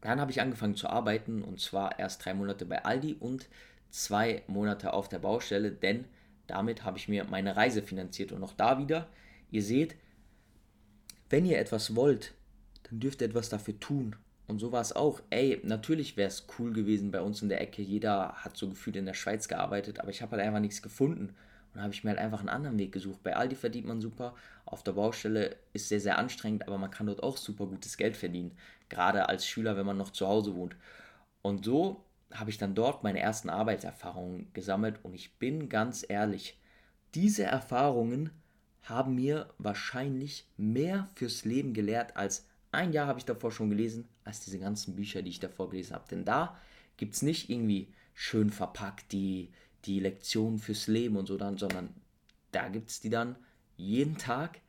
[0.00, 3.48] dann habe ich angefangen zu arbeiten und zwar erst drei Monate bei Aldi und
[3.90, 6.04] zwei Monate auf der Baustelle, denn
[6.46, 8.32] damit habe ich mir meine Reise finanziert.
[8.32, 9.08] Und auch da wieder,
[9.50, 9.96] ihr seht,
[11.28, 12.34] wenn ihr etwas wollt,
[12.84, 14.16] dann dürft ihr etwas dafür tun.
[14.46, 15.20] Und so war es auch.
[15.30, 17.82] Ey, natürlich wäre es cool gewesen bei uns in der Ecke.
[17.82, 21.36] Jeder hat so gefühlt in der Schweiz gearbeitet, aber ich habe halt einfach nichts gefunden.
[21.74, 23.22] Und habe ich mir halt einfach einen anderen Weg gesucht.
[23.22, 24.34] Bei Aldi verdient man super.
[24.64, 28.16] Auf der Baustelle ist sehr, sehr anstrengend, aber man kann dort auch super gutes Geld
[28.16, 28.56] verdienen.
[28.88, 30.76] Gerade als Schüler, wenn man noch zu Hause wohnt.
[31.42, 35.00] Und so habe ich dann dort meine ersten Arbeitserfahrungen gesammelt.
[35.04, 36.58] Und ich bin ganz ehrlich,
[37.14, 38.30] diese Erfahrungen
[38.82, 44.08] haben mir wahrscheinlich mehr fürs Leben gelehrt als ein Jahr habe ich davor schon gelesen,
[44.24, 46.08] als diese ganzen Bücher, die ich davor gelesen habe.
[46.10, 46.56] Denn da
[46.96, 49.50] gibt es nicht irgendwie schön verpackt die,
[49.84, 51.94] die Lektionen fürs Leben und so dann, sondern
[52.52, 53.36] da gibt es die dann
[53.76, 54.60] jeden Tag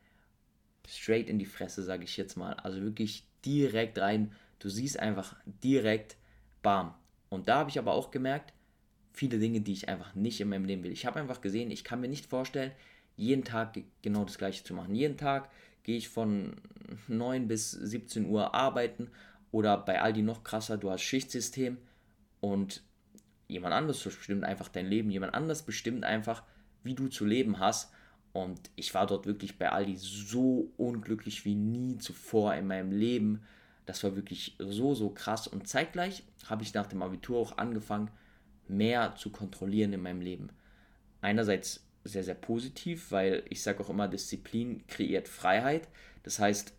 [0.88, 2.54] straight in die Fresse, sage ich jetzt mal.
[2.54, 4.32] Also wirklich direkt rein.
[4.58, 6.16] Du siehst einfach direkt,
[6.62, 6.94] bam.
[7.28, 8.52] Und da habe ich aber auch gemerkt,
[9.12, 10.92] viele Dinge, die ich einfach nicht in meinem Leben will.
[10.92, 12.72] Ich habe einfach gesehen, ich kann mir nicht vorstellen,
[13.16, 14.94] jeden Tag genau das Gleiche zu machen.
[14.94, 15.50] Jeden Tag
[15.82, 16.56] gehe ich von
[17.08, 19.10] 9 bis 17 Uhr arbeiten
[19.50, 21.76] oder bei Aldi noch krasser, du hast Schichtsystem
[22.40, 22.82] und
[23.48, 26.42] jemand anderes bestimmt einfach dein Leben, jemand anderes bestimmt einfach,
[26.82, 27.92] wie du zu leben hast.
[28.32, 33.42] Und ich war dort wirklich bei Aldi so unglücklich wie nie zuvor in meinem Leben.
[33.84, 35.46] Das war wirklich so, so krass.
[35.46, 38.10] Und zeitgleich habe ich nach dem Abitur auch angefangen,
[38.68, 40.48] mehr zu kontrollieren in meinem Leben.
[41.20, 45.88] Einerseits sehr, sehr positiv, weil ich sage auch immer, Disziplin kreiert Freiheit.
[46.22, 46.72] Das heißt,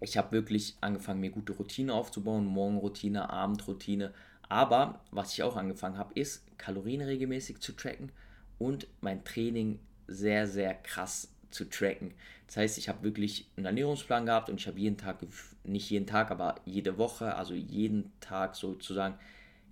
[0.00, 4.12] ich habe wirklich angefangen, mir gute Routine aufzubauen, Morgenroutine, Abendroutine.
[4.48, 8.10] Aber was ich auch angefangen habe, ist Kalorien regelmäßig zu tracken
[8.58, 12.14] und mein Training sehr, sehr krass zu tracken.
[12.46, 15.18] Das heißt, ich habe wirklich einen Ernährungsplan gehabt und ich habe jeden Tag,
[15.64, 19.18] nicht jeden Tag, aber jede Woche, also jeden Tag sozusagen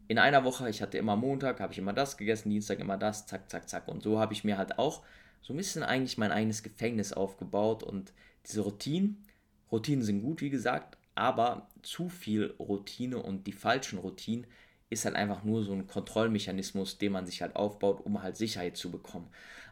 [0.08, 3.26] in einer Woche, ich hatte immer Montag, habe ich immer das gegessen, Dienstag immer das,
[3.26, 3.88] zack, zack, zack.
[3.88, 5.02] Und so habe ich mir halt auch
[5.42, 8.12] so ein bisschen eigentlich mein eigenes Gefängnis aufgebaut und
[8.46, 9.24] diese Routinen,
[9.72, 14.46] Routinen sind gut, wie gesagt, aber zu viel Routine und die falschen Routinen
[14.90, 18.76] ist halt einfach nur so ein Kontrollmechanismus, den man sich halt aufbaut, um halt Sicherheit
[18.76, 19.28] zu bekommen.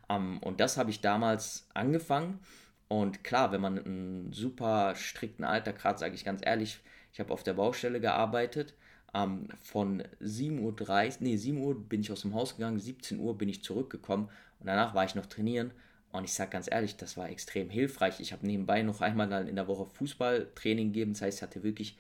[0.09, 2.41] Ähm, und das habe ich damals angefangen.
[2.89, 6.81] Und klar, wenn man einen super strikten Alltag hat, sage ich ganz ehrlich,
[7.13, 8.75] ich habe auf der Baustelle gearbeitet
[9.15, 13.39] ähm, von 7.30 Uhr, nee, 7 Uhr bin ich aus dem Haus gegangen, 17 Uhr
[13.39, 14.29] bin ich zurückgekommen
[14.61, 15.73] und danach war ich noch trainieren.
[16.13, 18.21] Und ich sage ganz ehrlich, das war extrem hilfreich.
[18.21, 21.13] Ich habe nebenbei noch einmal dann in der Woche Fußballtraining gegeben.
[21.13, 21.99] Das heißt, ich hatte wirklich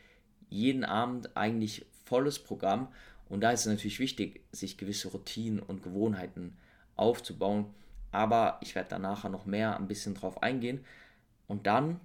[0.50, 2.88] jeden Abend eigentlich volles Programm.
[3.28, 6.56] Und da ist es natürlich wichtig, sich gewisse Routinen und Gewohnheiten
[6.96, 7.66] aufzubauen.
[8.12, 10.84] Aber ich werde da nachher noch mehr ein bisschen drauf eingehen.
[11.48, 12.00] Und dann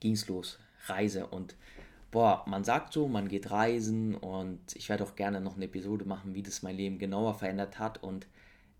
[0.00, 0.58] ging es los.
[0.86, 1.26] Reise.
[1.26, 1.56] Und
[2.10, 6.04] boah, man sagt so, man geht reisen und ich werde auch gerne noch eine Episode
[6.04, 8.26] machen, wie das mein Leben genauer verändert hat und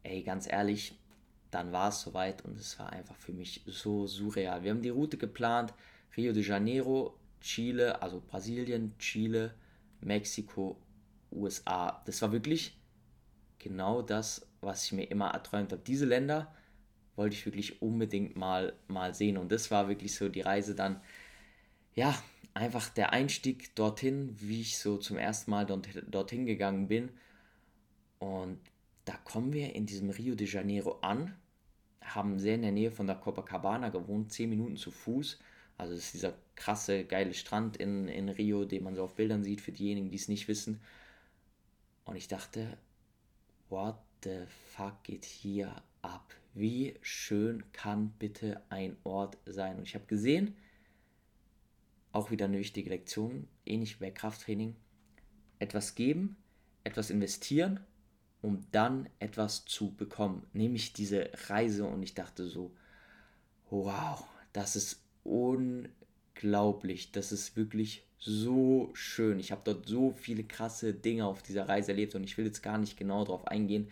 [0.04, 0.96] ey, ganz ehrlich,
[1.50, 4.62] dann war es soweit und es war einfach für mich so surreal.
[4.62, 5.74] Wir haben die Route geplant,
[6.16, 9.54] Rio de Janeiro, Chile, also Brasilien, Chile,
[10.00, 10.80] Mexiko,
[11.32, 12.02] USA.
[12.06, 12.78] Das war wirklich
[13.58, 15.82] genau das, was ich mir immer erträumt habe.
[15.84, 16.54] Diese Länder
[17.16, 21.00] wollte ich wirklich unbedingt mal, mal sehen und das war wirklich so die Reise dann,
[21.94, 22.14] ja,
[22.54, 27.10] einfach der Einstieg dorthin, wie ich so zum ersten Mal dort, dorthin gegangen bin.
[28.18, 28.58] Und
[29.04, 31.34] da kommen wir in diesem Rio de Janeiro an,
[32.02, 35.38] haben sehr in der Nähe von der Copacabana gewohnt, 10 Minuten zu Fuß.
[35.78, 39.44] Also das ist dieser krasse, geile Strand in, in Rio, den man so auf Bildern
[39.44, 40.80] sieht, für diejenigen, die es nicht wissen.
[42.04, 42.78] Und ich dachte,
[43.68, 46.34] what the fuck geht hier ab?
[46.54, 49.76] Wie schön kann bitte ein Ort sein?
[49.76, 50.56] Und ich habe gesehen,
[52.12, 54.74] auch wieder eine wichtige Lektion, ähnlich wie bei Krafttraining.
[55.58, 56.36] Etwas geben,
[56.84, 57.80] etwas investieren,
[58.40, 60.46] um dann etwas zu bekommen.
[60.54, 62.74] Nämlich diese Reise und ich dachte so,
[63.68, 67.12] wow, das ist unglaublich.
[67.12, 69.38] Das ist wirklich so schön.
[69.38, 72.62] Ich habe dort so viele krasse Dinge auf dieser Reise erlebt und ich will jetzt
[72.62, 73.88] gar nicht genau darauf eingehen.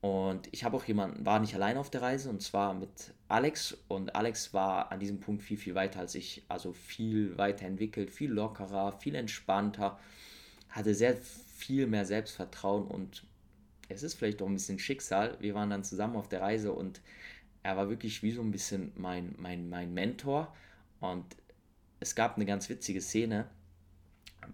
[0.00, 3.76] Und ich habe auch jemanden, war nicht allein auf der Reise und zwar mit Alex.
[3.88, 6.42] Und Alex war an diesem Punkt viel, viel weiter als ich.
[6.48, 9.98] Also viel weiterentwickelt, viel lockerer, viel entspannter,
[10.70, 13.24] hatte sehr viel mehr Selbstvertrauen und
[13.90, 15.36] es ist vielleicht auch ein bisschen Schicksal.
[15.40, 17.00] Wir waren dann zusammen auf der Reise und
[17.62, 20.54] er war wirklich wie so ein bisschen mein, mein, mein Mentor.
[21.00, 21.24] Und
[22.00, 23.48] es gab eine ganz witzige Szene,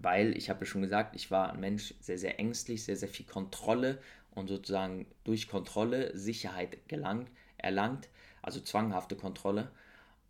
[0.00, 3.08] weil ich habe ja schon gesagt, ich war ein Mensch sehr, sehr ängstlich, sehr, sehr
[3.08, 3.98] viel Kontrolle
[4.34, 8.08] und sozusagen durch Kontrolle Sicherheit gelangt, erlangt,
[8.42, 9.70] also zwanghafte Kontrolle.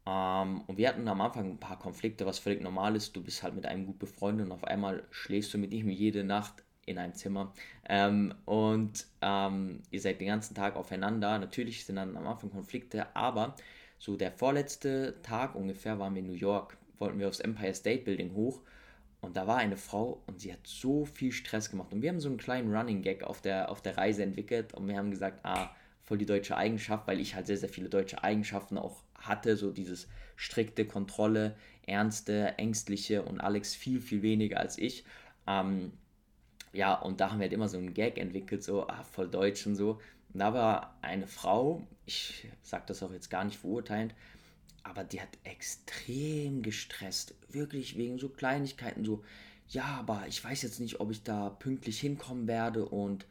[0.06, 3.16] Ähm, und wir hatten am Anfang ein paar Konflikte, was völlig normal ist.
[3.16, 6.24] Du bist halt mit einem gut befreundet und auf einmal schläfst du mit ihm jede
[6.24, 7.52] Nacht in einem Zimmer.
[7.88, 11.38] Ähm, und ähm, ihr seid den ganzen Tag aufeinander.
[11.38, 13.54] Natürlich sind dann am Anfang Konflikte, aber
[13.98, 18.04] so der vorletzte Tag ungefähr waren wir in New York wollten wir aufs Empire State
[18.04, 18.62] Building hoch
[19.20, 21.92] und da war eine Frau und sie hat so viel Stress gemacht.
[21.92, 24.86] Und wir haben so einen kleinen Running Gag auf der, auf der Reise entwickelt und
[24.88, 25.70] wir haben gesagt, ah,
[26.04, 29.72] voll die deutsche Eigenschaft, weil ich halt sehr, sehr viele deutsche Eigenschaften auch hatte, so
[29.72, 35.04] dieses strikte Kontrolle, ernste, ängstliche und Alex viel, viel weniger als ich.
[35.46, 35.92] Ähm,
[36.76, 39.66] ja, und da haben wir halt immer so einen Gag entwickelt, so, ah, voll deutsch
[39.66, 40.00] und so.
[40.32, 44.14] Und da war eine Frau, ich sage das auch jetzt gar nicht verurteilend,
[44.82, 49.24] aber die hat extrem gestresst, wirklich wegen so Kleinigkeiten, so,
[49.68, 53.26] ja, aber ich weiß jetzt nicht, ob ich da pünktlich hinkommen werde und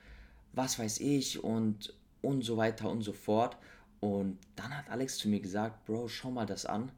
[0.51, 1.93] was weiß ich und
[2.25, 3.57] und so weiter und so fort.
[3.99, 6.91] Und dann hat Alex zu mir gesagt, Bro, schau mal das an.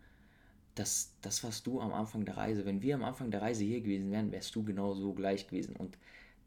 [0.76, 2.66] Das, das warst du am Anfang der Reise.
[2.66, 5.76] Wenn wir am Anfang der Reise hier gewesen wären, wärst du genauso gleich gewesen.
[5.76, 5.98] Und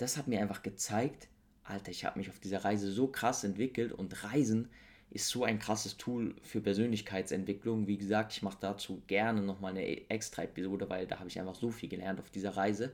[0.00, 1.28] das hat mir einfach gezeigt,
[1.64, 4.68] Alter, ich habe mich auf dieser Reise so krass entwickelt und Reisen
[5.10, 7.86] ist so ein krasses Tool für Persönlichkeitsentwicklung.
[7.86, 11.54] Wie gesagt, ich mache dazu gerne nochmal eine extra Episode, weil da habe ich einfach
[11.54, 12.92] so viel gelernt auf dieser Reise.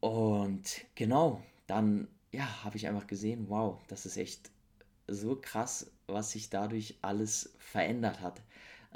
[0.00, 4.50] Und genau, dann ja, habe ich einfach gesehen, wow, das ist echt
[5.08, 8.42] so krass, was sich dadurch alles verändert hat.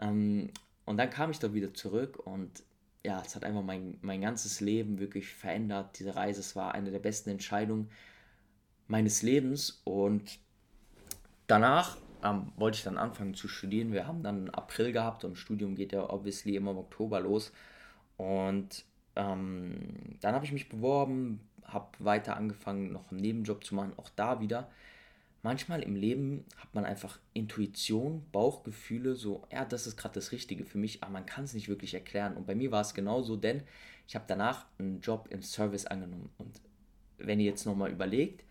[0.00, 0.50] Ähm,
[0.84, 2.62] und dann kam ich da wieder zurück und
[3.04, 5.98] ja, es hat einfach mein, mein ganzes Leben wirklich verändert.
[5.98, 7.90] Diese Reise, es war eine der besten Entscheidungen
[8.88, 10.38] meines Lebens und
[11.46, 13.92] danach ähm, wollte ich dann anfangen zu studieren.
[13.92, 17.52] Wir haben dann April gehabt und Studium geht ja obviously immer im Oktober los.
[18.16, 18.84] Und
[19.16, 23.92] ähm, dann habe ich mich beworben, habe weiter angefangen, noch einen Nebenjob zu machen.
[23.96, 24.70] Auch da wieder.
[25.44, 30.64] Manchmal im Leben hat man einfach Intuition, Bauchgefühle, so, ja, das ist gerade das Richtige
[30.64, 32.34] für mich, aber man kann es nicht wirklich erklären.
[32.34, 33.62] Und bei mir war es genauso, denn
[34.08, 36.30] ich habe danach einen Job im Service angenommen.
[36.38, 36.62] Und
[37.18, 38.42] wenn ihr jetzt nochmal überlegt,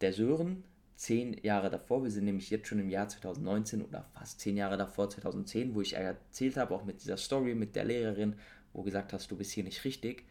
[0.00, 0.64] der Sören
[0.96, 4.78] zehn Jahre davor, wir sind nämlich jetzt schon im Jahr 2019 oder fast zehn Jahre
[4.78, 8.34] davor, 2010, wo ich erzählt habe, auch mit dieser Story mit der Lehrerin,
[8.72, 10.24] wo gesagt hast, du bist hier nicht richtig,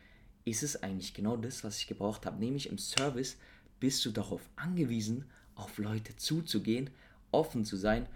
[0.44, 2.38] ist es eigentlich genau das, was ich gebraucht habe.
[2.38, 3.38] Nämlich im Service
[3.80, 5.24] bist du darauf angewiesen,
[5.58, 6.90] auf Leute zuzugehen,
[7.32, 8.08] offen zu sein,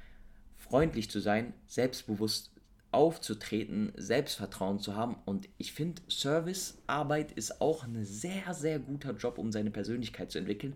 [0.58, 2.52] freundlich zu sein, selbstbewusst
[2.92, 5.16] aufzutreten, Selbstvertrauen zu haben.
[5.26, 10.40] Und ich finde, Servicearbeit ist auch ein sehr, sehr guter Job, um seine Persönlichkeit zu
[10.40, 10.76] entwickeln.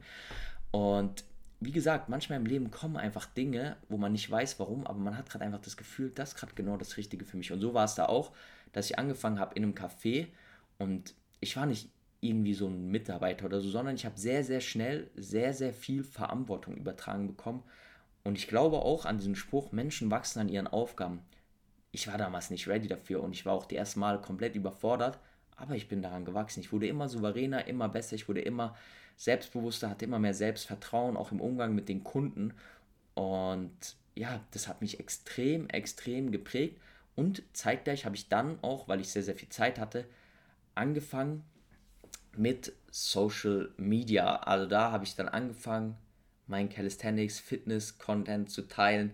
[0.71, 1.25] Und
[1.60, 5.17] wie gesagt, manchmal im Leben kommen einfach Dinge, wo man nicht weiß warum, aber man
[5.17, 7.51] hat gerade einfach das Gefühl, das ist gerade genau das Richtige für mich.
[7.51, 8.32] Und so war es da auch,
[8.71, 10.28] dass ich angefangen habe in einem Café
[10.78, 11.89] und ich war nicht
[12.27, 16.03] irgendwie so ein Mitarbeiter oder so, sondern ich habe sehr, sehr schnell sehr, sehr viel
[16.03, 17.63] Verantwortung übertragen bekommen.
[18.23, 21.21] Und ich glaube auch an diesen Spruch, Menschen wachsen an ihren Aufgaben.
[21.91, 25.19] Ich war damals nicht ready dafür und ich war auch die ersten Mal komplett überfordert,
[25.55, 26.59] aber ich bin daran gewachsen.
[26.59, 28.75] Ich wurde immer souveräner, immer besser, ich wurde immer
[29.17, 32.53] selbstbewusster, hatte immer mehr Selbstvertrauen, auch im Umgang mit den Kunden.
[33.13, 36.81] Und ja, das hat mich extrem, extrem geprägt.
[37.15, 40.05] Und zeitgleich habe ich dann auch, weil ich sehr, sehr viel Zeit hatte,
[40.73, 41.43] angefangen
[42.37, 44.37] mit Social Media.
[44.37, 45.97] Also da habe ich dann angefangen,
[46.47, 49.11] meinen Calisthenics, Fitness, Content zu teilen.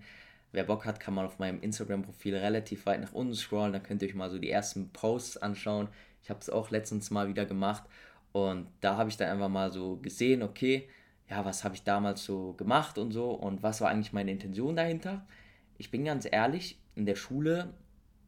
[0.51, 3.73] Wer Bock hat, kann man auf meinem Instagram-Profil relativ weit nach unten scrollen.
[3.73, 5.87] Da könnt ihr euch mal so die ersten Posts anschauen.
[6.23, 7.83] Ich habe es auch letztens mal wieder gemacht
[8.31, 10.87] und da habe ich dann einfach mal so gesehen, okay,
[11.29, 14.75] ja, was habe ich damals so gemacht und so und was war eigentlich meine Intention
[14.75, 15.25] dahinter.
[15.77, 17.73] Ich bin ganz ehrlich, in der Schule,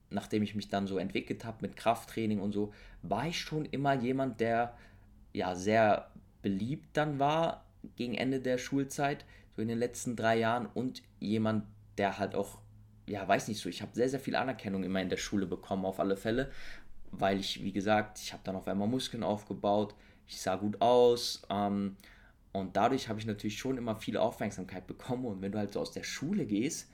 [0.10, 2.74] nachdem ich mich dann so entwickelt habe mit Krafttraining und so,
[3.04, 4.76] war ich schon immer jemand, der
[5.34, 6.10] ja sehr
[6.42, 9.26] beliebt dann war gegen Ende der Schulzeit,
[9.56, 11.66] so in den letzten drei Jahren und jemand,
[11.98, 12.60] der halt auch,
[13.08, 15.86] ja, weiß nicht so, ich habe sehr, sehr viel Anerkennung immer in der Schule bekommen,
[15.86, 16.50] auf alle Fälle
[17.18, 19.96] weil ich, wie gesagt, ich habe dann auf einmal Muskeln aufgebaut,
[20.28, 21.96] ich sah gut aus ähm,
[22.52, 25.80] und dadurch habe ich natürlich schon immer viel Aufmerksamkeit bekommen und wenn du halt so
[25.80, 26.90] aus der Schule gehst,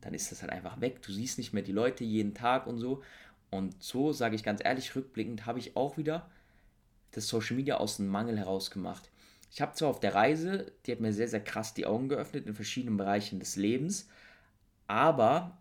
[0.00, 1.00] dann ist das halt einfach weg.
[1.00, 3.02] Du siehst nicht mehr die Leute jeden Tag und so.
[3.54, 6.28] Und so, sage ich ganz ehrlich, rückblickend habe ich auch wieder
[7.12, 9.12] das Social Media aus dem Mangel heraus gemacht.
[9.52, 12.48] Ich habe zwar auf der Reise, die hat mir sehr, sehr krass die Augen geöffnet
[12.48, 14.08] in verschiedenen Bereichen des Lebens,
[14.88, 15.56] aber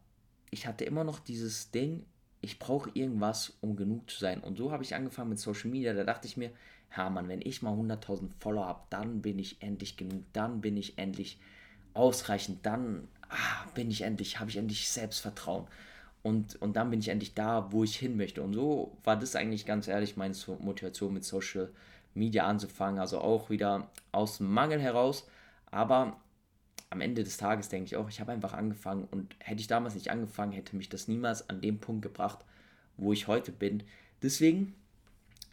[0.49, 2.03] ich hatte immer noch dieses Ding,
[2.41, 4.39] ich brauche irgendwas, um genug zu sein.
[4.39, 5.93] Und so habe ich angefangen mit Social Media.
[5.93, 6.49] Da dachte ich mir,
[6.97, 10.77] ja Mann, wenn ich mal 100.000 Follower habe, dann bin ich endlich genug, dann bin
[10.77, 11.39] ich endlich
[11.93, 15.67] ausreichend, dann ah, bin ich endlich, habe ich endlich Selbstvertrauen.
[16.23, 18.41] Und, und dann bin ich endlich da, wo ich hin möchte.
[18.41, 21.69] Und so war das eigentlich ganz ehrlich meine Motivation mit Social
[22.13, 22.99] Media anzufangen.
[22.99, 25.27] Also auch wieder aus dem Mangel heraus.
[25.69, 26.17] Aber
[26.89, 29.05] am Ende des Tages denke ich auch, ich habe einfach angefangen.
[29.11, 32.39] Und hätte ich damals nicht angefangen, hätte mich das niemals an dem Punkt gebracht,
[32.95, 33.83] wo ich heute bin.
[34.21, 34.75] Deswegen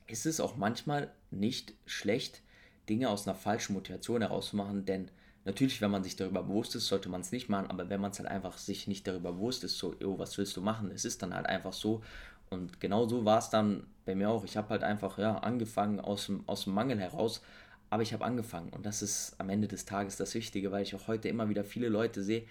[0.06, 2.42] ist es auch manchmal nicht schlecht,
[2.88, 5.10] Dinge aus einer falschen Motivation herauszumachen, denn
[5.44, 8.10] Natürlich, wenn man sich darüber bewusst ist, sollte man es nicht machen, aber wenn man
[8.10, 10.90] es halt einfach sich nicht darüber bewusst ist, so, yo, was willst du machen?
[10.90, 12.02] Es ist dann halt einfach so.
[12.50, 14.44] Und genau so war es dann bei mir auch.
[14.44, 17.42] Ich habe halt einfach ja, angefangen aus dem, aus dem Mangel heraus,
[17.88, 18.68] aber ich habe angefangen.
[18.70, 21.64] Und das ist am Ende des Tages das Wichtige, weil ich auch heute immer wieder
[21.64, 22.44] viele Leute sehe,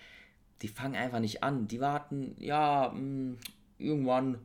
[0.61, 1.67] die fangen einfach nicht an.
[1.67, 3.37] Die warten, ja, mh, hm,
[3.77, 4.39] irgendwann,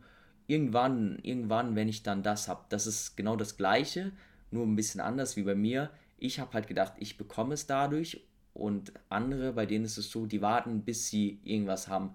[0.46, 2.64] irgendwann, irgendwann, wenn ich dann das habe.
[2.68, 4.12] Das ist genau das Gleiche,
[4.50, 5.90] nur ein bisschen anders wie bei mir.
[6.18, 8.22] Ich habe halt gedacht, ich bekomme es dadurch
[8.54, 12.14] und andere, bei denen ist es so, die warten, bis sie irgendwas haben.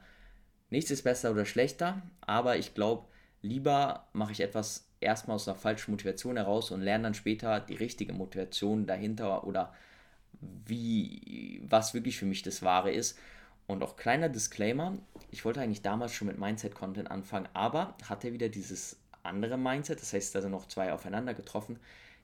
[0.70, 3.08] Nichts ist besser oder schlechter, aber ich glaube,
[3.42, 7.76] lieber mache ich etwas erstmal aus einer falschen Motivation heraus und lerne dann später die
[7.76, 9.74] richtige Motivation dahinter oder
[10.42, 13.18] wie, was wirklich für mich das Wahre ist.
[13.68, 14.98] Und auch kleiner Disclaimer,
[15.32, 20.14] ich wollte eigentlich damals schon mit Mindset-Content anfangen, aber hatte wieder dieses andere Mindset, das
[20.14, 21.80] heißt, da sind noch zwei aufeinander getroffen,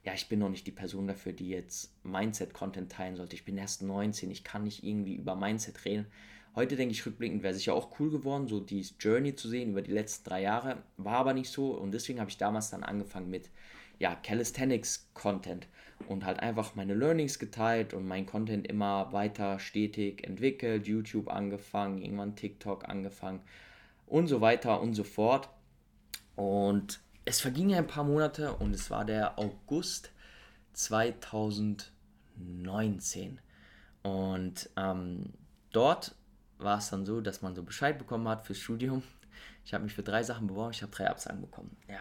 [0.06, 3.34] ja, ich bin noch nicht die Person dafür, die jetzt Mindset-Content teilen sollte.
[3.34, 6.06] Ich bin erst 19, ich kann nicht irgendwie über Mindset reden.
[6.54, 9.82] Heute denke ich rückblickend, wäre sicher auch cool geworden, so die Journey zu sehen über
[9.82, 10.84] die letzten drei Jahre.
[10.96, 13.50] War aber nicht so und deswegen habe ich damals dann angefangen mit
[13.98, 15.66] ja, Calisthenics-Content
[16.06, 20.86] und halt einfach meine Learnings geteilt und mein Content immer weiter stetig entwickelt.
[20.86, 23.40] YouTube angefangen, irgendwann TikTok angefangen
[24.06, 25.48] und so weiter und so fort.
[26.36, 30.10] Und es vergingen ein paar Monate und es war der August
[30.72, 33.38] 2019.
[34.02, 35.34] Und ähm,
[35.72, 36.14] dort
[36.58, 39.02] war es dann so, dass man so Bescheid bekommen hat fürs Studium.
[39.64, 41.76] Ich habe mich für drei Sachen beworben, ich habe drei Absagen bekommen.
[41.88, 41.98] Ja,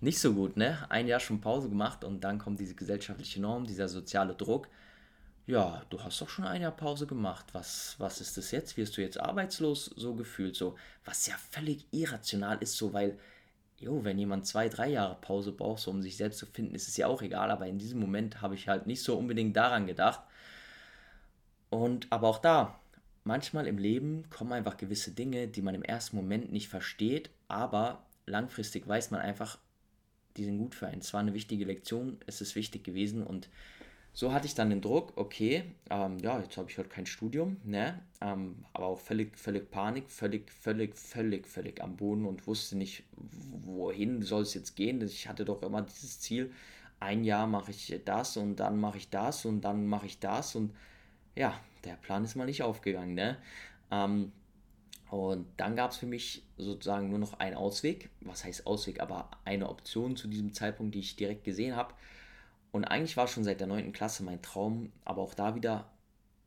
[0.00, 0.86] nicht so gut, ne?
[0.88, 4.68] Ein Jahr schon Pause gemacht und dann kommt diese gesellschaftliche Norm, dieser soziale Druck.
[5.46, 7.46] Ja, du hast doch schon ein Jahr Pause gemacht.
[7.52, 8.76] Was, was ist das jetzt?
[8.76, 10.54] Wirst du jetzt arbeitslos so gefühlt?
[10.54, 13.18] So, was ja völlig irrational ist, so, weil
[13.78, 16.88] jo, wenn jemand zwei, drei Jahre Pause braucht, so um sich selbst zu finden, ist
[16.88, 19.86] es ja auch egal, aber in diesem Moment habe ich halt nicht so unbedingt daran
[19.86, 20.20] gedacht.
[21.70, 22.78] Und aber auch da,
[23.24, 28.04] manchmal im Leben kommen einfach gewisse Dinge, die man im ersten Moment nicht versteht, aber
[28.26, 29.58] langfristig weiß man einfach,
[30.36, 31.00] die sind gut für einen.
[31.00, 33.48] Es war eine wichtige Lektion, es ist wichtig gewesen und
[34.16, 37.56] so hatte ich dann den Druck, okay, ähm, ja, jetzt habe ich halt kein Studium,
[37.64, 38.00] ne?
[38.20, 43.02] Ähm, aber auch völlig, völlig Panik, völlig, völlig, völlig, völlig am Boden und wusste nicht,
[43.16, 45.02] wohin soll es jetzt gehen.
[45.02, 46.52] Ich hatte doch immer dieses Ziel,
[47.00, 50.54] ein Jahr mache ich das und dann mache ich das und dann mache ich das
[50.54, 50.72] und
[51.34, 53.36] ja, der Plan ist mal nicht aufgegangen, ne?
[53.90, 54.30] Ähm,
[55.10, 59.28] und dann gab es für mich sozusagen nur noch einen Ausweg, was heißt Ausweg, aber
[59.44, 61.94] eine Option zu diesem Zeitpunkt, die ich direkt gesehen habe
[62.74, 63.92] und eigentlich war schon seit der 9.
[63.92, 65.92] Klasse mein Traum, aber auch da wieder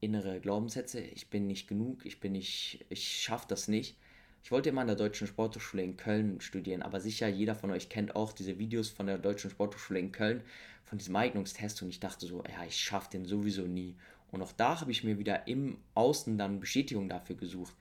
[0.02, 1.00] innere Glaubenssätze.
[1.00, 3.96] Ich bin nicht genug, ich bin nicht, ich schaffe das nicht.
[4.44, 7.88] Ich wollte immer an der Deutschen Sporthochschule in Köln studieren, aber sicher jeder von euch
[7.88, 10.44] kennt auch diese Videos von der Deutschen Sporthochschule in Köln,
[10.84, 13.96] von diesem Eignungstest und ich dachte so, ja, ich schaffe den sowieso nie.
[14.30, 17.74] Und auch da habe ich mir wieder im Außen dann Bestätigung dafür gesucht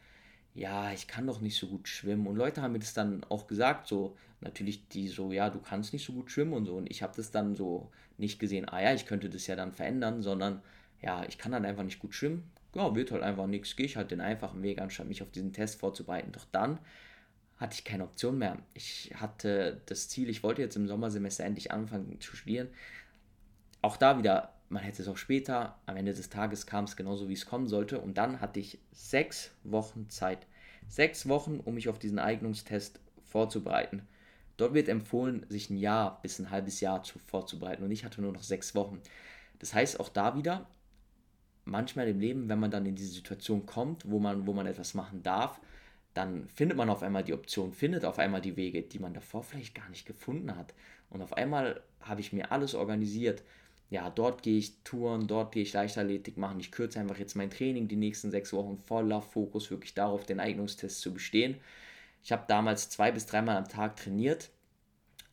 [0.56, 2.26] ja, ich kann doch nicht so gut schwimmen.
[2.26, 5.92] Und Leute haben mir das dann auch gesagt, so natürlich die so, ja, du kannst
[5.92, 6.76] nicht so gut schwimmen und so.
[6.76, 9.72] Und ich habe das dann so nicht gesehen, ah ja, ich könnte das ja dann
[9.72, 10.62] verändern, sondern
[11.02, 12.50] ja, ich kann dann einfach nicht gut schwimmen.
[12.74, 13.76] Ja, wird halt einfach nichts.
[13.76, 16.32] Gehe ich halt den einfachen Weg, anstatt mich auf diesen Test vorzubereiten.
[16.32, 16.78] Doch dann
[17.56, 18.58] hatte ich keine Option mehr.
[18.74, 22.68] Ich hatte das Ziel, ich wollte jetzt im Sommersemester endlich anfangen zu studieren.
[23.80, 27.28] Auch da wieder man hätte es auch später, am Ende des Tages kam es genauso,
[27.28, 28.00] wie es kommen sollte.
[28.00, 30.46] Und dann hatte ich sechs Wochen Zeit.
[30.88, 34.02] Sechs Wochen, um mich auf diesen Eignungstest vorzubereiten.
[34.56, 37.84] Dort wird empfohlen, sich ein Jahr bis ein halbes Jahr zu, vorzubereiten.
[37.84, 39.00] Und ich hatte nur noch sechs Wochen.
[39.58, 40.66] Das heißt, auch da wieder,
[41.64, 44.94] manchmal im Leben, wenn man dann in diese Situation kommt, wo man, wo man etwas
[44.94, 45.60] machen darf,
[46.14, 49.42] dann findet man auf einmal die Option, findet auf einmal die Wege, die man davor
[49.42, 50.72] vielleicht gar nicht gefunden hat.
[51.10, 53.42] Und auf einmal habe ich mir alles organisiert
[53.88, 56.58] ja, dort gehe ich touren, dort gehe ich Leichtathletik machen.
[56.58, 60.40] Ich kürze einfach jetzt mein Training die nächsten sechs Wochen voller Fokus wirklich darauf, den
[60.40, 61.56] Eignungstest zu bestehen.
[62.26, 64.50] Ich habe damals zwei bis dreimal am Tag trainiert,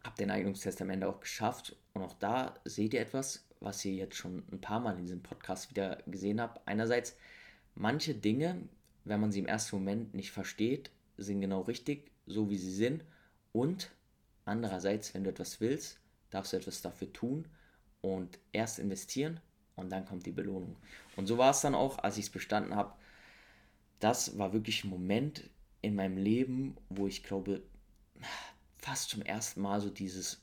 [0.03, 1.75] habe den Eignungstest am Ende auch geschafft.
[1.95, 5.23] Und auch da seht ihr etwas, was ihr jetzt schon ein paar Mal in diesem
[5.23, 6.61] Podcast wieder gesehen habt.
[6.67, 7.17] Einerseits,
[7.73, 8.69] manche Dinge,
[9.05, 13.03] wenn man sie im ersten Moment nicht versteht, sind genau richtig, so wie sie sind.
[13.53, 13.89] Und
[14.45, 17.47] andererseits, wenn du etwas willst, darfst du etwas dafür tun
[18.01, 19.39] und erst investieren
[19.75, 20.75] und dann kommt die Belohnung.
[21.15, 22.93] Und so war es dann auch, als ich es bestanden habe.
[23.99, 25.49] Das war wirklich ein Moment
[25.83, 27.61] in meinem Leben, wo ich glaube,
[28.77, 30.41] fast zum ersten Mal so dieses,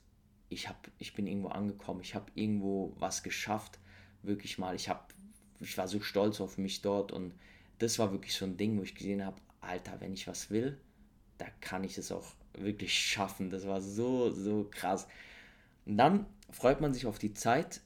[0.51, 3.80] ich, hab, ich bin irgendwo angekommen, ich habe irgendwo was geschafft,
[4.22, 4.76] wirklich mal.
[4.76, 5.12] Ich, hab,
[5.59, 7.34] ich war so stolz auf mich dort und
[7.78, 10.78] das war wirklich so ein Ding, wo ich gesehen habe, Alter, wenn ich was will,
[11.38, 13.49] da kann ich es auch wirklich schaffen.
[13.49, 15.07] Das war so, so krass.
[15.86, 17.80] Und dann freut man sich auf die Zeit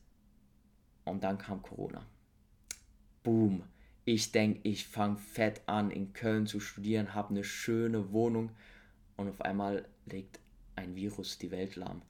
[1.04, 2.04] und dann kam Corona.
[3.22, 3.62] Boom.
[4.04, 8.50] Ich denke, ich fange fett an, in Köln zu studieren, habe eine schöne Wohnung
[9.16, 10.40] und auf einmal legt
[10.76, 12.02] ein Virus die Welt lahm.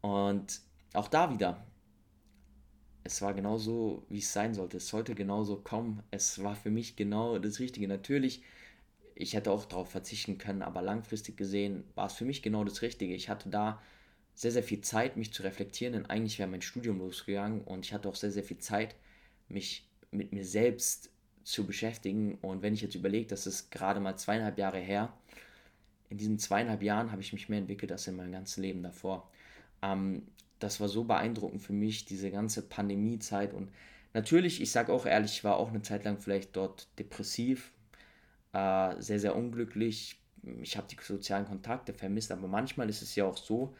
[0.00, 0.60] Und
[0.94, 1.66] auch da wieder,
[3.04, 4.78] es war genauso, wie es sein sollte.
[4.78, 6.02] Es sollte genauso kommen.
[6.10, 7.86] Es war für mich genau das Richtige.
[7.86, 8.42] Natürlich,
[9.14, 12.82] ich hätte auch darauf verzichten können, aber langfristig gesehen war es für mich genau das
[12.82, 13.14] Richtige.
[13.14, 13.80] Ich hatte da
[14.34, 17.92] sehr, sehr viel Zeit, mich zu reflektieren, denn eigentlich wäre mein Studium losgegangen und ich
[17.92, 18.94] hatte auch sehr, sehr viel Zeit,
[19.48, 21.10] mich mit mir selbst
[21.46, 22.38] zu beschäftigen.
[22.42, 25.12] Und wenn ich jetzt überlege, das ist gerade mal zweieinhalb Jahre her,
[26.10, 29.30] in diesen zweieinhalb Jahren habe ich mich mehr entwickelt als in meinem ganzen Leben davor.
[29.80, 30.22] Ähm,
[30.58, 33.54] das war so beeindruckend für mich, diese ganze Pandemiezeit.
[33.54, 33.70] Und
[34.12, 37.70] natürlich, ich sage auch ehrlich, ich war auch eine Zeit lang vielleicht dort depressiv,
[38.52, 40.18] äh, sehr, sehr unglücklich.
[40.62, 43.72] Ich habe die sozialen Kontakte vermisst, aber manchmal ist es ja auch so,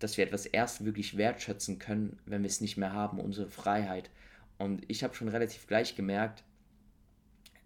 [0.00, 4.10] dass wir etwas erst wirklich wertschätzen können, wenn wir es nicht mehr haben, unsere Freiheit.
[4.58, 6.42] Und ich habe schon relativ gleich gemerkt,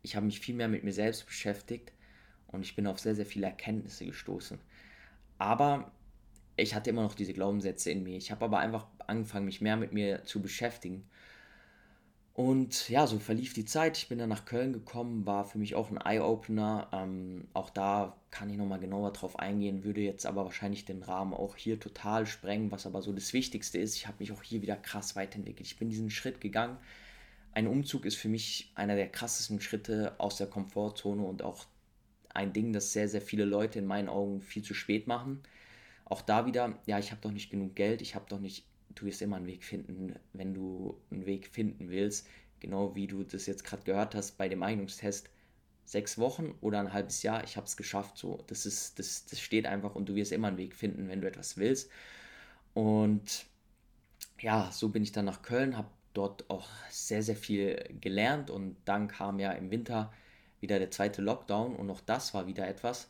[0.03, 1.93] ich habe mich viel mehr mit mir selbst beschäftigt
[2.49, 4.59] und ich bin auf sehr, sehr viele Erkenntnisse gestoßen.
[5.39, 5.93] Aber
[6.57, 8.17] ich hatte immer noch diese Glaubenssätze in mir.
[8.17, 11.05] Ich habe aber einfach angefangen, mich mehr mit mir zu beschäftigen
[12.39, 13.99] und ja, so verlief die Zeit.
[13.99, 16.87] Ich bin dann nach Köln gekommen, war für mich auch ein Eye-Opener.
[16.93, 21.35] Ähm, auch da kann ich nochmal genauer drauf eingehen, würde jetzt aber wahrscheinlich den Rahmen
[21.35, 23.97] auch hier total sprengen, was aber so das Wichtigste ist.
[23.97, 25.67] Ich habe mich auch hier wieder krass weiterentwickelt.
[25.67, 26.77] Ich bin diesen Schritt gegangen.
[27.53, 31.67] Ein Umzug ist für mich einer der krassesten Schritte aus der Komfortzone und auch
[32.33, 35.43] ein Ding, das sehr, sehr viele Leute in meinen Augen viel zu spät machen.
[36.05, 38.65] Auch da wieder, ja, ich habe doch nicht genug Geld, ich habe doch nicht
[38.99, 42.27] du wirst immer einen Weg finden, wenn du einen Weg finden willst.
[42.61, 45.31] Genau wie du das jetzt gerade gehört hast bei dem Eignungstest.
[45.85, 48.19] Sechs Wochen oder ein halbes Jahr, ich habe es geschafft.
[48.19, 51.21] So, das ist, das, das steht einfach und du wirst immer einen Weg finden, wenn
[51.21, 51.91] du etwas willst.
[52.75, 53.47] Und
[54.41, 58.77] ja, so bin ich dann nach Köln, habe dort auch sehr, sehr viel gelernt und
[58.85, 60.13] dann kam ja im Winter
[60.61, 63.09] wieder der zweite Lockdown und auch das war wieder etwas,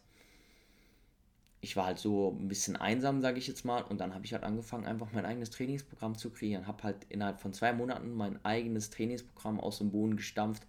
[1.60, 3.82] ich war halt so ein bisschen einsam, sage ich jetzt mal.
[3.82, 6.66] Und dann habe ich halt angefangen, einfach mein eigenes Trainingsprogramm zu kreieren.
[6.66, 10.66] Habe halt innerhalb von zwei Monaten mein eigenes Trainingsprogramm aus dem Boden gestampft,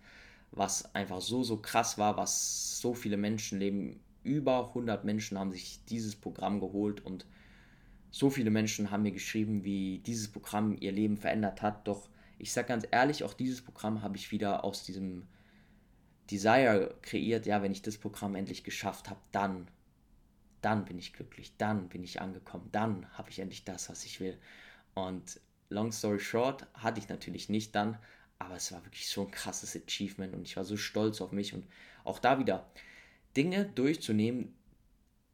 [0.52, 4.00] was einfach so, so krass war, was so viele Menschen leben.
[4.24, 7.26] Über 100 Menschen haben sich dieses Programm geholt und
[8.12, 11.88] so viele Menschen haben mir geschrieben, wie dieses Programm ihr Leben verändert hat.
[11.88, 12.10] Doch
[12.40, 15.28] ich sage ganz ehrlich, auch dieses Programm habe ich wieder aus diesem
[16.32, 17.46] Desire kreiert.
[17.46, 19.68] Ja, wenn ich das Programm endlich geschafft habe, dann
[20.62, 24.20] dann bin ich glücklich, dann bin ich angekommen, dann habe ich endlich das, was ich
[24.20, 24.38] will.
[24.94, 27.98] Und long story short, hatte ich natürlich nicht dann,
[28.40, 31.54] aber es war wirklich so ein krasses Achievement und ich war so stolz auf mich
[31.54, 31.66] und
[32.04, 32.70] auch da wieder
[33.38, 34.54] Dinge durchzunehmen,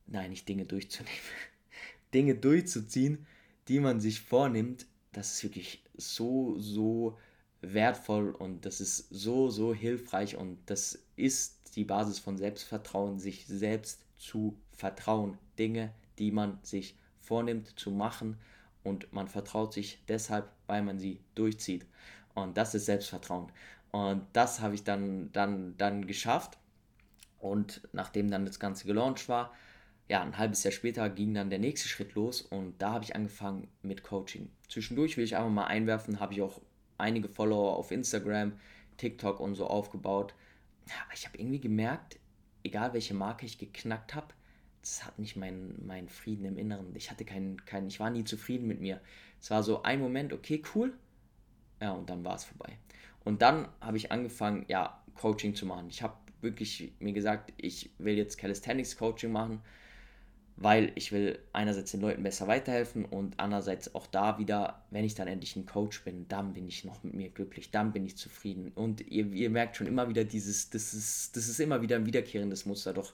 [0.08, 1.18] nein, nicht Dinge durchzunehmen,
[2.14, 3.26] Dinge durchzuziehen,
[3.68, 7.18] die man sich vornimmt, das ist wirklich so, so
[7.62, 13.46] wertvoll und das ist so, so hilfreich und das ist die Basis von Selbstvertrauen, sich
[13.48, 15.38] selbst zu vertrauen.
[15.58, 18.38] Dinge, die man sich vornimmt zu machen
[18.84, 21.86] und man vertraut sich deshalb, weil man sie durchzieht.
[22.34, 23.52] Und das ist Selbstvertrauen.
[23.92, 26.58] Und das habe ich dann, dann, dann geschafft.
[27.40, 29.54] Und nachdem dann das Ganze gelauncht war,
[30.08, 33.16] ja, ein halbes Jahr später ging dann der nächste Schritt los und da habe ich
[33.16, 34.50] angefangen mit Coaching.
[34.70, 36.62] Zwischendurch will ich einfach mal einwerfen, habe ich auch
[36.98, 38.54] einige Follower auf Instagram,
[38.98, 40.34] TikTok und so aufgebaut.
[41.04, 42.20] Aber ich habe irgendwie gemerkt,
[42.64, 44.28] egal welche Marke ich geknackt habe,
[44.82, 46.96] das hat nicht meinen mein Frieden im Inneren.
[46.96, 49.02] Ich hatte keinen, keinen, ich war nie zufrieden mit mir.
[49.42, 50.94] Es war so ein Moment, okay, cool.
[51.82, 52.78] Ja, und dann war es vorbei.
[53.24, 55.88] Und dann habe ich angefangen, ja, Coaching zu machen.
[55.90, 59.62] Ich habe wirklich mir gesagt, ich will jetzt Calisthenics Coaching machen.
[60.58, 65.14] Weil ich will einerseits den Leuten besser weiterhelfen und andererseits auch da wieder, wenn ich
[65.14, 68.16] dann endlich ein Coach bin, dann bin ich noch mit mir glücklich, dann bin ich
[68.16, 68.72] zufrieden.
[68.74, 72.06] Und ihr, ihr merkt schon immer wieder dieses, das ist, das ist immer wieder ein
[72.06, 72.94] wiederkehrendes Muster.
[72.94, 73.12] Doch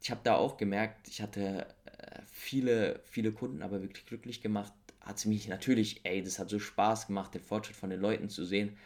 [0.00, 4.72] ich habe da auch gemerkt, ich hatte äh, viele, viele Kunden aber wirklich glücklich gemacht.
[5.00, 8.30] Hat es mich natürlich, ey, das hat so Spaß gemacht, den Fortschritt von den Leuten
[8.30, 8.78] zu sehen.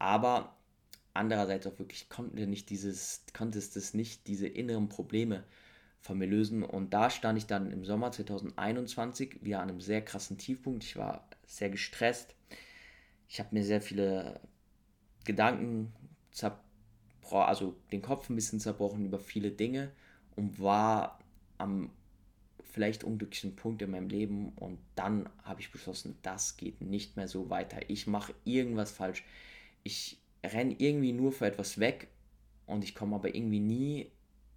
[0.00, 0.56] Aber
[1.14, 5.44] andererseits auch wirklich konnte nicht dieses, konnte es nicht, diese inneren Probleme
[6.12, 6.62] mir lösen.
[6.62, 10.84] Und da stand ich dann im Sommer 2021 wieder an einem sehr krassen Tiefpunkt.
[10.84, 12.34] Ich war sehr gestresst.
[13.28, 14.40] Ich habe mir sehr viele
[15.24, 15.92] Gedanken
[16.30, 19.90] zerbrochen, also den Kopf ein bisschen zerbrochen über viele Dinge
[20.36, 21.18] und war
[21.56, 21.90] am
[22.74, 27.28] vielleicht unglücklichen Punkt in meinem Leben und dann habe ich beschlossen, das geht nicht mehr
[27.28, 27.78] so weiter.
[27.88, 29.24] Ich mache irgendwas falsch.
[29.84, 32.08] Ich renne irgendwie nur für etwas weg
[32.66, 34.10] und ich komme aber irgendwie nie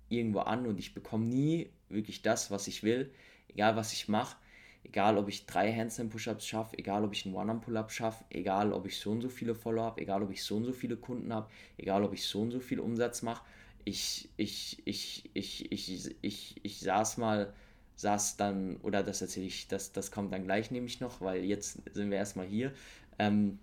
[0.09, 3.11] irgendwo an und ich bekomme nie wirklich das, was ich will,
[3.47, 4.37] egal was ich mache,
[4.83, 8.85] egal ob ich drei Handstand Push-Ups schaffe, egal ob ich einen One-Arm-Pull-Up schaffe, egal ob
[8.85, 11.33] ich so und so viele Follower habe, egal ob ich so und so viele Kunden
[11.33, 13.43] habe, egal ob ich so und so viel Umsatz mache.
[13.83, 17.53] Ich, ich, ich, ich, ich, ich, ich saß mal,
[17.95, 21.79] saß dann, oder das erzähle ich, das, das kommt dann gleich nämlich noch, weil jetzt
[21.93, 22.73] sind wir erstmal hier.
[23.17, 23.59] Ähm,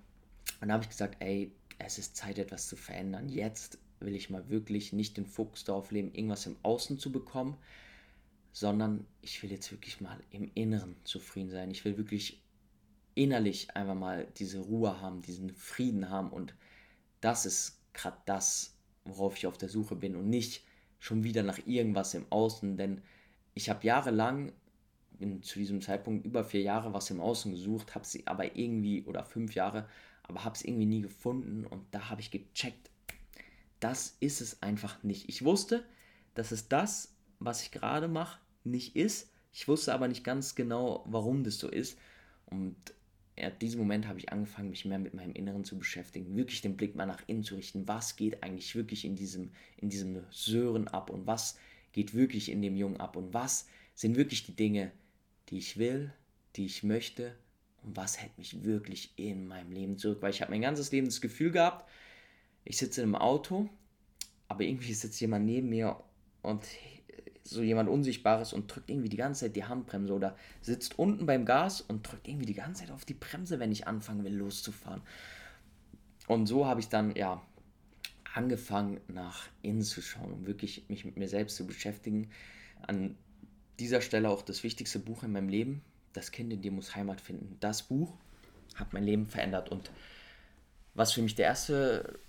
[0.60, 3.28] und da habe ich gesagt, ey, es ist Zeit, etwas zu verändern.
[3.28, 7.56] Jetzt will ich mal wirklich nicht den Fokus darauf legen, irgendwas im Außen zu bekommen,
[8.52, 11.70] sondern ich will jetzt wirklich mal im Inneren zufrieden sein.
[11.70, 12.42] Ich will wirklich
[13.14, 16.30] innerlich einfach mal diese Ruhe haben, diesen Frieden haben.
[16.30, 16.54] Und
[17.20, 20.62] das ist gerade das, worauf ich auf der Suche bin und nicht
[20.98, 23.02] schon wieder nach irgendwas im Außen, denn
[23.54, 24.52] ich habe jahrelang
[25.18, 29.04] bin zu diesem Zeitpunkt über vier Jahre was im Außen gesucht, habe sie aber irgendwie
[29.04, 29.88] oder fünf Jahre,
[30.22, 31.66] aber habe es irgendwie nie gefunden.
[31.66, 32.90] Und da habe ich gecheckt,
[33.84, 35.28] das ist es einfach nicht.
[35.28, 35.84] Ich wusste,
[36.32, 39.30] dass es das, was ich gerade mache, nicht ist.
[39.52, 41.98] Ich wusste aber nicht ganz genau, warum das so ist.
[42.46, 42.76] Und
[43.36, 46.78] in diesem Moment habe ich angefangen, mich mehr mit meinem Inneren zu beschäftigen, wirklich den
[46.78, 47.86] Blick mal nach innen zu richten.
[47.86, 51.58] Was geht eigentlich wirklich in diesem, in diesem Sören ab und was
[51.92, 54.92] geht wirklich in dem Jungen ab und was sind wirklich die Dinge,
[55.50, 56.10] die ich will,
[56.56, 57.34] die ich möchte
[57.82, 60.22] und was hält mich wirklich in meinem Leben zurück.
[60.22, 61.86] Weil ich habe mein ganzes Leben das Gefühl gehabt,
[62.64, 63.68] ich sitze im Auto,
[64.48, 66.02] aber irgendwie sitzt jemand neben mir
[66.42, 66.64] und
[67.44, 71.44] so jemand Unsichtbares und drückt irgendwie die ganze Zeit die Handbremse oder sitzt unten beim
[71.44, 75.02] Gas und drückt irgendwie die ganze Zeit auf die Bremse, wenn ich anfangen will loszufahren.
[76.26, 77.42] Und so habe ich dann ja
[78.32, 82.30] angefangen nach innen zu schauen, um wirklich mich mit mir selbst zu beschäftigen.
[82.86, 83.16] An
[83.78, 85.82] dieser Stelle auch das wichtigste Buch in meinem Leben,
[86.14, 87.56] Das Kind in dir muss Heimat finden.
[87.60, 88.14] Das Buch
[88.76, 89.90] hat mein Leben verändert und
[90.94, 92.20] was für mich der erste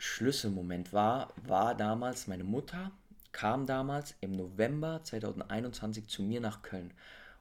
[0.00, 2.90] Schlüsselmoment war, war damals meine Mutter
[3.32, 6.92] kam damals im November 2021 zu mir nach Köln.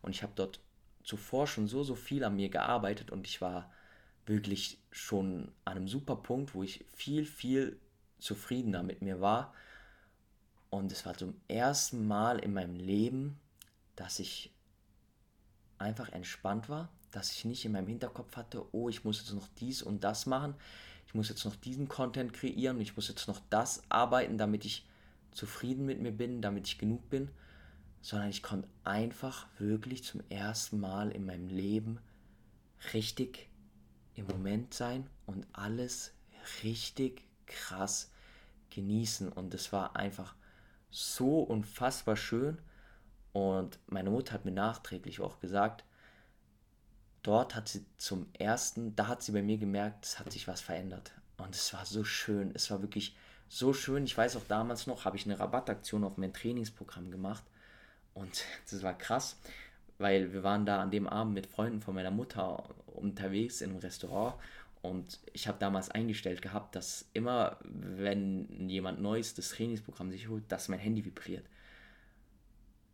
[0.01, 0.59] Und ich habe dort
[1.03, 3.71] zuvor schon so so viel an mir gearbeitet und ich war
[4.25, 7.79] wirklich schon an einem super Punkt, wo ich viel viel
[8.19, 9.53] zufriedener mit mir war.
[10.69, 13.39] Und es war zum ersten Mal in meinem Leben,
[13.95, 14.53] dass ich
[15.79, 19.47] einfach entspannt war, dass ich nicht in meinem Hinterkopf hatte, oh, ich muss jetzt noch
[19.59, 20.55] dies und das machen,
[21.07, 24.85] ich muss jetzt noch diesen Content kreieren, ich muss jetzt noch das arbeiten, damit ich
[25.31, 27.29] zufrieden mit mir bin, damit ich genug bin,
[28.01, 31.99] sondern ich konnte einfach wirklich zum ersten Mal in meinem Leben
[32.93, 33.49] richtig
[34.15, 36.13] im Moment sein und alles
[36.63, 38.11] richtig krass
[38.69, 39.29] genießen.
[39.29, 40.35] Und es war einfach
[40.89, 42.57] so unfassbar schön.
[43.33, 45.83] Und meine Mutter hat mir nachträglich auch gesagt,
[47.23, 50.61] dort hat sie zum ersten, da hat sie bei mir gemerkt, es hat sich was
[50.61, 51.11] verändert.
[51.37, 52.51] Und es war so schön.
[52.53, 53.15] Es war wirklich
[53.47, 54.03] so schön.
[54.03, 57.43] Ich weiß auch damals noch, habe ich eine Rabattaktion auf mein Trainingsprogramm gemacht.
[58.13, 59.37] Und das war krass,
[59.97, 63.79] weil wir waren da an dem Abend mit Freunden von meiner Mutter unterwegs in einem
[63.79, 64.35] Restaurant.
[64.81, 70.49] Und ich habe damals eingestellt gehabt, dass immer, wenn jemand Neues das Trainingsprogramm sich holt,
[70.49, 71.45] dass mein Handy vibriert.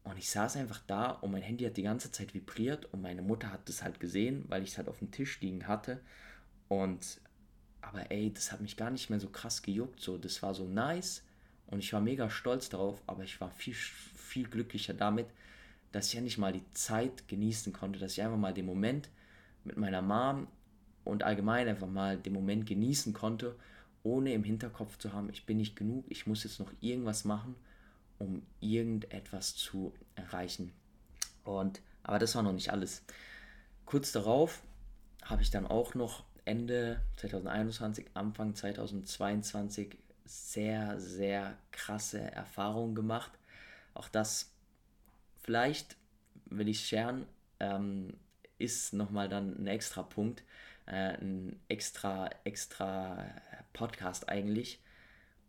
[0.06, 3.24] Und ich saß einfach da und mein Handy hat die ganze Zeit vibriert und meine
[3.24, 6.00] Mutter hat das halt gesehen, weil ich es halt auf dem Tisch liegen hatte.
[6.68, 7.20] Und
[7.82, 10.00] aber ey, das hat mich gar nicht mehr so krass gejuckt.
[10.00, 11.24] So, das war so nice
[11.68, 15.28] und ich war mega stolz darauf, aber ich war viel, viel glücklicher damit,
[15.92, 19.10] dass ich ja nicht mal die Zeit genießen konnte, dass ich einfach mal den Moment
[19.64, 20.48] mit meiner Mom
[21.04, 23.56] und allgemein einfach mal den Moment genießen konnte,
[24.04, 27.56] ohne im Hinterkopf zu haben, ich bin nicht genug, ich muss jetzt noch irgendwas machen
[28.20, 30.74] um irgendetwas zu erreichen.
[31.44, 33.04] Und, aber das war noch nicht alles.
[33.86, 34.64] Kurz darauf
[35.24, 43.32] habe ich dann auch noch Ende 2021, Anfang 2022 sehr, sehr krasse Erfahrungen gemacht.
[43.94, 44.52] Auch das
[45.44, 45.96] vielleicht
[46.46, 47.26] will ich scheren,
[47.60, 48.18] ähm,
[48.58, 50.44] ist nochmal dann ein extra Punkt,
[50.86, 53.26] äh, ein extra, extra
[53.74, 54.80] Podcast eigentlich.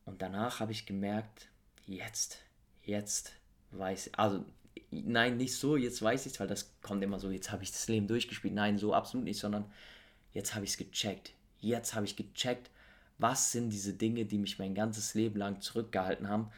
[0.05, 1.49] Und danach habe ich gemerkt,
[1.87, 2.39] jetzt,
[2.87, 3.32] jetzt
[3.72, 4.45] weiß ich, also
[4.91, 7.72] nein, nicht so, jetzt weiß ich es, weil das kommt immer so, jetzt habe ich
[7.72, 8.55] das Leben durchgespielt.
[8.55, 9.64] Nein, so absolut nicht, sondern
[10.32, 11.32] jetzt habe ich es gecheckt.
[11.61, 12.70] Jetzt habe ich gecheckt,
[13.18, 16.51] was sind diese Dinge, die mich mein ganzes Leben lang zurückgehalten haben.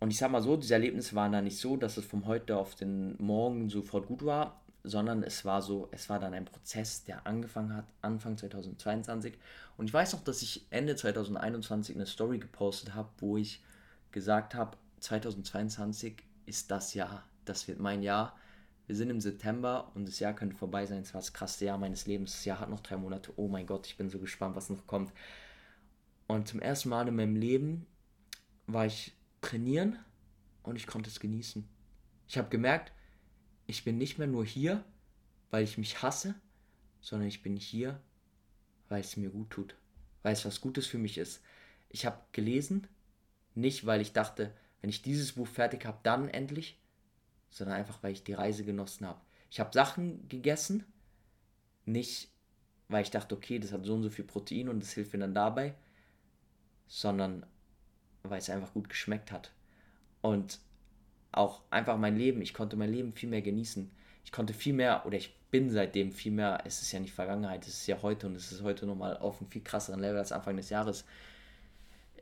[0.00, 2.56] Und ich sag mal so, diese Erlebnisse waren dann nicht so, dass es vom heute
[2.56, 7.04] auf den Morgen sofort gut war, sondern es war so, es war dann ein Prozess,
[7.04, 9.34] der angefangen hat, Anfang 2022.
[9.76, 13.62] Und ich weiß noch, dass ich Ende 2021 eine Story gepostet habe, wo ich
[14.10, 18.38] gesagt habe, 2022 ist das Jahr, das wird mein Jahr.
[18.86, 21.02] Wir sind im September und das Jahr könnte vorbei sein.
[21.02, 22.32] Es war das krasseste Jahr meines Lebens.
[22.32, 23.32] Das Jahr hat noch drei Monate.
[23.36, 25.12] Oh mein Gott, ich bin so gespannt, was noch kommt.
[26.26, 27.86] Und zum ersten Mal in meinem Leben
[28.66, 29.98] war ich trainieren
[30.62, 31.68] und ich konnte es genießen.
[32.28, 32.92] Ich habe gemerkt,
[33.66, 34.84] ich bin nicht mehr nur hier,
[35.50, 36.34] weil ich mich hasse,
[37.00, 38.00] sondern ich bin hier,
[38.88, 39.74] weil es mir gut tut,
[40.22, 41.42] weil es was Gutes für mich ist.
[41.88, 42.86] Ich habe gelesen,
[43.54, 46.78] nicht weil ich dachte, wenn ich dieses Buch fertig habe, dann endlich,
[47.50, 49.20] sondern einfach, weil ich die Reise genossen habe.
[49.50, 50.84] Ich habe Sachen gegessen,
[51.86, 52.28] nicht
[52.88, 55.20] weil ich dachte, okay, das hat so und so viel Protein und das hilft mir
[55.20, 55.74] dann dabei,
[56.86, 57.46] sondern
[58.22, 59.50] weil es einfach gut geschmeckt hat.
[60.20, 60.60] Und
[61.32, 63.90] auch einfach mein Leben, ich konnte mein Leben viel mehr genießen.
[64.24, 67.66] Ich konnte viel mehr, oder ich bin seitdem viel mehr, es ist ja nicht Vergangenheit,
[67.66, 70.32] es ist ja heute und es ist heute nochmal auf einem viel krasseren Level als
[70.32, 71.04] Anfang des Jahres.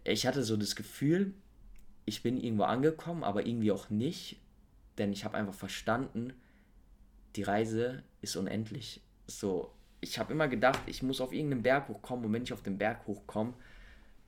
[0.04, 1.34] Ich hatte so das Gefühl,
[2.10, 4.40] ich bin irgendwo angekommen, aber irgendwie auch nicht,
[4.98, 6.32] denn ich habe einfach verstanden,
[7.36, 9.00] die Reise ist unendlich.
[9.28, 12.64] So, ich habe immer gedacht, ich muss auf irgendeinen Berg hochkommen und wenn ich auf
[12.64, 13.54] den Berg hochkomme,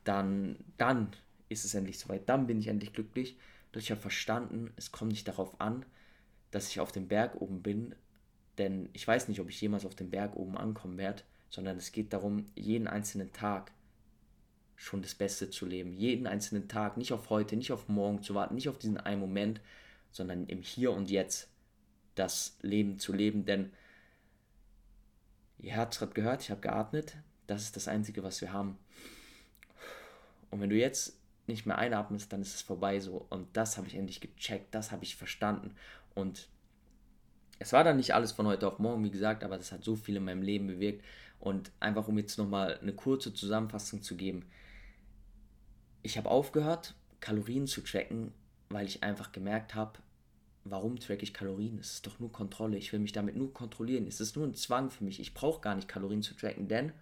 [0.05, 1.09] dann, dann
[1.49, 3.37] ist es endlich soweit, dann bin ich endlich glücklich.
[3.73, 5.85] Doch ich habe verstanden, es kommt nicht darauf an,
[6.53, 7.97] dass ich auf dem Berg oben bin,
[8.59, 11.91] denn ich weiß nicht, ob ich jemals auf dem Berg oben ankommen werde, sondern es
[11.91, 13.73] geht darum, jeden einzelnen Tag
[14.83, 15.93] schon das Beste zu leben.
[15.93, 19.21] Jeden einzelnen Tag, nicht auf heute, nicht auf morgen zu warten, nicht auf diesen einen
[19.21, 19.61] Moment,
[20.11, 21.49] sondern im Hier und Jetzt
[22.17, 23.45] das Leben zu leben.
[23.45, 23.71] Denn
[25.61, 27.17] ihr es gerade gehört, ich habe geatmet.
[27.47, 28.77] Das ist das Einzige, was wir haben.
[30.51, 31.17] Und wenn du jetzt
[31.47, 33.25] nicht mehr einatmest, dann ist es vorbei so.
[33.31, 35.77] Und das habe ich endlich gecheckt, das habe ich verstanden.
[36.17, 36.49] Und
[37.61, 39.95] es war dann nicht alles von heute auf morgen, wie gesagt, aber das hat so
[39.95, 41.05] viel in meinem Leben bewirkt.
[41.39, 44.45] Und einfach um jetzt nochmal eine kurze Zusammenfassung zu geben,
[46.03, 48.33] ich habe aufgehört, Kalorien zu tracken,
[48.69, 49.99] weil ich einfach gemerkt habe,
[50.65, 51.79] warum track ich Kalorien?
[51.79, 52.77] Es ist doch nur Kontrolle.
[52.77, 54.07] Ich will mich damit nur kontrollieren.
[54.07, 55.21] Es ist nur ein Zwang für mich.
[55.21, 56.93] Ich brauche gar nicht Kalorien zu tracken, denn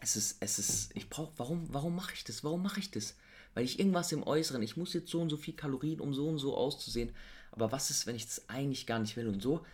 [0.00, 2.44] es ist, es ist, ich brauche, warum, warum mache ich das?
[2.44, 3.16] Warum mache ich das?
[3.54, 6.28] Weil ich irgendwas im Äußeren, ich muss jetzt so und so viel Kalorien, um so
[6.28, 7.12] und so auszusehen.
[7.52, 9.28] Aber was ist, wenn ich das eigentlich gar nicht will?
[9.28, 9.64] Und so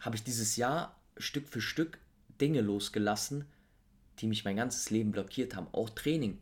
[0.00, 1.98] habe ich dieses Jahr Stück für Stück
[2.40, 3.46] Dinge losgelassen,
[4.18, 5.68] die mich mein ganzes Leben blockiert haben.
[5.72, 6.38] Auch Training.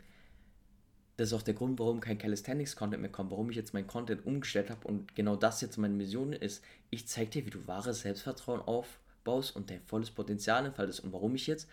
[1.17, 4.25] Das ist auch der Grund, warum kein Calisthenics-Content mehr kommt, warum ich jetzt mein Content
[4.25, 6.65] umgestellt habe und genau das jetzt meine Mission ist.
[6.89, 11.35] Ich zeige dir, wie du wahres Selbstvertrauen aufbaust und dein volles Potenzial entfaltest und warum
[11.35, 11.69] ich jetzt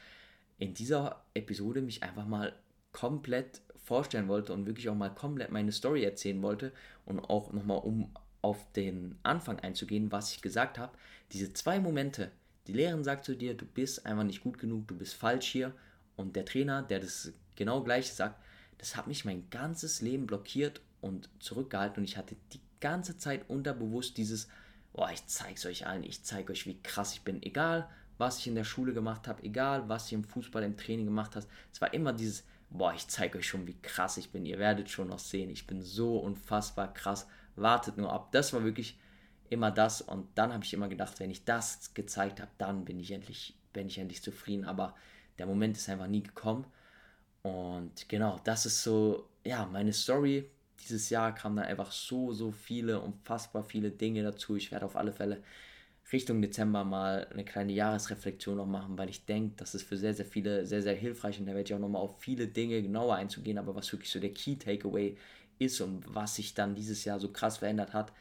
[0.58, 2.54] in dieser Episode mich einfach mal
[2.92, 6.74] komplett vorstellen wollte und wirklich auch mal komplett meine Story erzählen wollte
[7.06, 10.98] und auch nochmal um auf den Anfang einzugehen, was ich gesagt habe,
[11.32, 12.32] diese zwei Momente,
[12.68, 15.74] die Lehrerin sagt zu dir, du bist einfach nicht gut genug, du bist falsch hier
[16.18, 18.44] und der Trainer, der das genau gleiche sagt,
[18.78, 22.02] das hat mich mein ganzes Leben blockiert und zurückgehalten.
[22.02, 24.50] Und ich hatte die ganze Zeit unterbewusst dieses,
[24.94, 27.88] boah, ich zeig's euch allen, ich zeige euch, wie krass ich bin, egal
[28.18, 31.36] was ich in der Schule gemacht habe, egal was ich im Fußball, im Training gemacht
[31.36, 34.58] habe, es war immer dieses, boah, ich zeige euch schon, wie krass ich bin, ihr
[34.58, 38.32] werdet schon noch sehen, ich bin so unfassbar krass, wartet nur ab.
[38.32, 38.98] Das war wirklich
[39.50, 40.02] immer das.
[40.02, 43.56] Und dann habe ich immer gedacht, wenn ich das gezeigt habe, dann bin ich endlich,
[43.74, 44.96] bin ich endlich zufrieden, aber
[45.38, 46.66] der Moment ist einfach nie gekommen
[47.44, 50.50] und genau, das ist so, ja, meine Story.
[50.82, 54.56] Dieses Jahr kamen da einfach so, so viele, unfassbar viele Dinge dazu.
[54.56, 55.44] Ich werde auf alle Fälle
[56.12, 60.14] Richtung Dezember mal eine kleine Jahresreflexion noch machen, weil ich denke, das ist für sehr,
[60.14, 63.16] sehr viele sehr, sehr hilfreich und da werde ich auch nochmal auf viele Dinge genauer
[63.16, 65.18] einzugehen, aber was wirklich so der Key Takeaway
[65.60, 68.14] ist und was sich dann dieses Jahr so krass verändert hat,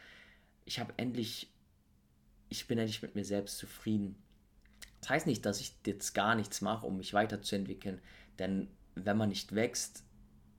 [0.64, 1.48] ich habe endlich,
[2.48, 4.16] ich bin endlich mit mir selbst zufrieden.
[5.00, 8.00] Das heißt nicht, dass ich jetzt gar nichts mache, um mich weiterzuentwickeln,
[8.38, 10.04] denn wenn man nicht wächst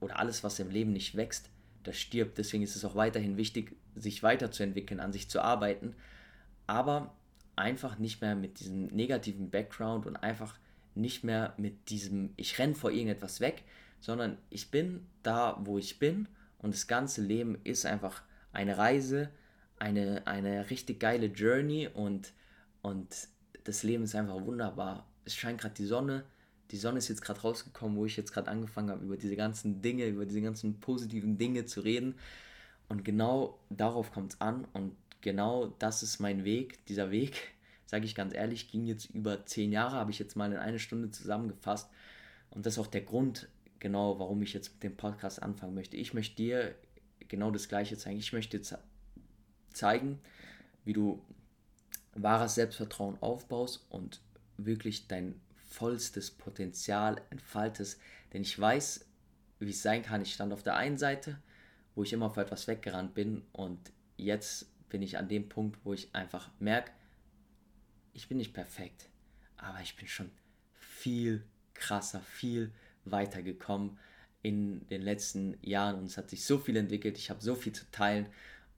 [0.00, 1.50] oder alles, was im Leben nicht wächst,
[1.82, 2.38] das stirbt.
[2.38, 5.94] Deswegen ist es auch weiterhin wichtig, sich weiterzuentwickeln, an sich zu arbeiten,
[6.66, 7.14] aber
[7.56, 10.56] einfach nicht mehr mit diesem negativen Background und einfach
[10.94, 13.64] nicht mehr mit diesem, ich renne vor irgendetwas weg,
[14.00, 16.28] sondern ich bin da, wo ich bin.
[16.58, 18.22] Und das ganze Leben ist einfach
[18.52, 19.30] eine Reise,
[19.78, 22.32] eine, eine richtig geile Journey und,
[22.82, 23.28] und
[23.68, 25.06] das Leben ist einfach wunderbar.
[25.26, 26.24] Es scheint gerade die Sonne,
[26.70, 29.82] die Sonne ist jetzt gerade rausgekommen, wo ich jetzt gerade angefangen habe, über diese ganzen
[29.82, 32.14] Dinge, über diese ganzen positiven Dinge zu reden.
[32.88, 36.84] Und genau darauf kommt es an und genau das ist mein Weg.
[36.86, 37.36] Dieser Weg,
[37.86, 40.78] sage ich ganz ehrlich, ging jetzt über zehn Jahre, habe ich jetzt mal in eine
[40.78, 41.90] Stunde zusammengefasst.
[42.48, 43.50] Und das ist auch der Grund,
[43.80, 45.98] genau, warum ich jetzt mit dem Podcast anfangen möchte.
[45.98, 46.74] Ich möchte dir
[47.28, 48.18] genau das Gleiche zeigen.
[48.18, 48.78] Ich möchte dir
[49.74, 50.20] zeigen,
[50.86, 51.22] wie du
[52.22, 54.20] wahres Selbstvertrauen aufbaust und
[54.56, 58.00] wirklich dein vollstes Potenzial entfaltest.
[58.32, 59.06] Denn ich weiß,
[59.60, 60.22] wie es sein kann.
[60.22, 61.38] Ich stand auf der einen Seite,
[61.94, 65.92] wo ich immer vor etwas weggerannt bin und jetzt bin ich an dem Punkt, wo
[65.92, 66.92] ich einfach merke,
[68.12, 69.08] ich bin nicht perfekt,
[69.56, 70.30] aber ich bin schon
[70.72, 71.44] viel
[71.74, 72.72] krasser, viel
[73.04, 73.98] weiter gekommen
[74.42, 77.72] in den letzten Jahren und es hat sich so viel entwickelt, ich habe so viel
[77.72, 78.26] zu teilen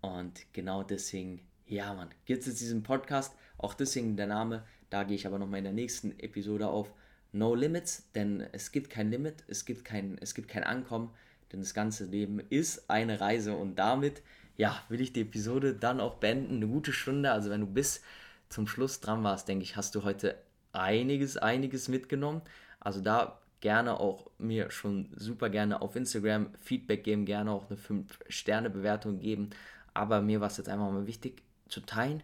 [0.01, 5.05] und genau deswegen, ja man, gibt es jetzt diesen Podcast, auch deswegen der Name, da
[5.05, 6.93] gehe ich aber nochmal in der nächsten Episode auf.
[7.33, 11.11] No Limits, denn es gibt kein Limit, es gibt kein, es gibt kein Ankommen,
[11.53, 14.23] denn das ganze Leben ist eine Reise und damit,
[14.57, 18.03] ja, will ich die Episode dann auch beenden, eine gute Stunde, also wenn du bis
[18.49, 20.37] zum Schluss dran warst, denke ich, hast du heute
[20.73, 22.43] einiges, einiges mitgenommen,
[22.81, 27.79] also da gerne auch mir schon super gerne auf Instagram Feedback geben, gerne auch eine
[27.79, 29.51] 5-Sterne-Bewertung geben.
[29.93, 32.23] Aber mir war es jetzt einfach mal wichtig zu teilen,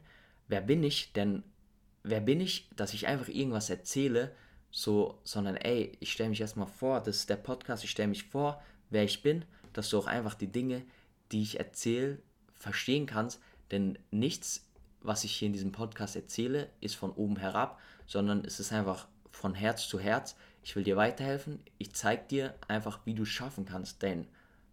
[0.48, 1.42] wer bin ich, denn
[2.02, 4.32] wer bin ich, dass ich einfach irgendwas erzähle,
[4.70, 8.24] so, sondern ey, ich stelle mich erstmal vor, das ist der Podcast, ich stelle mich
[8.24, 10.82] vor, wer ich bin, dass du auch einfach die Dinge,
[11.32, 12.18] die ich erzähle,
[12.54, 13.40] verstehen kannst,
[13.70, 14.66] denn nichts,
[15.00, 19.08] was ich hier in diesem Podcast erzähle, ist von oben herab, sondern es ist einfach
[19.30, 20.36] von Herz zu Herz.
[20.62, 21.60] Ich will dir weiterhelfen.
[21.78, 24.26] Ich zeige dir einfach, wie du schaffen kannst, dein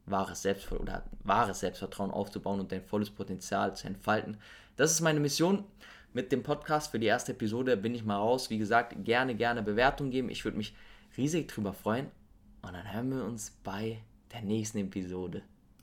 [0.06, 4.38] wahres, Selbstver oder wahres Selbstvertrauen aufzubauen und dein volles Potenzial zu entfalten.
[4.76, 5.64] Das ist meine Mission
[6.14, 6.92] mit dem Podcast.
[6.92, 8.50] Für die erste Episode bin ich mal raus.
[8.50, 10.30] Wie gesagt, gerne, gerne Bewertung geben.
[10.30, 10.76] Ich würde mich
[11.16, 12.08] riesig drüber freuen.
[12.64, 14.02] Und dann hören wir uns bei
[14.32, 15.44] der nächsten Episode.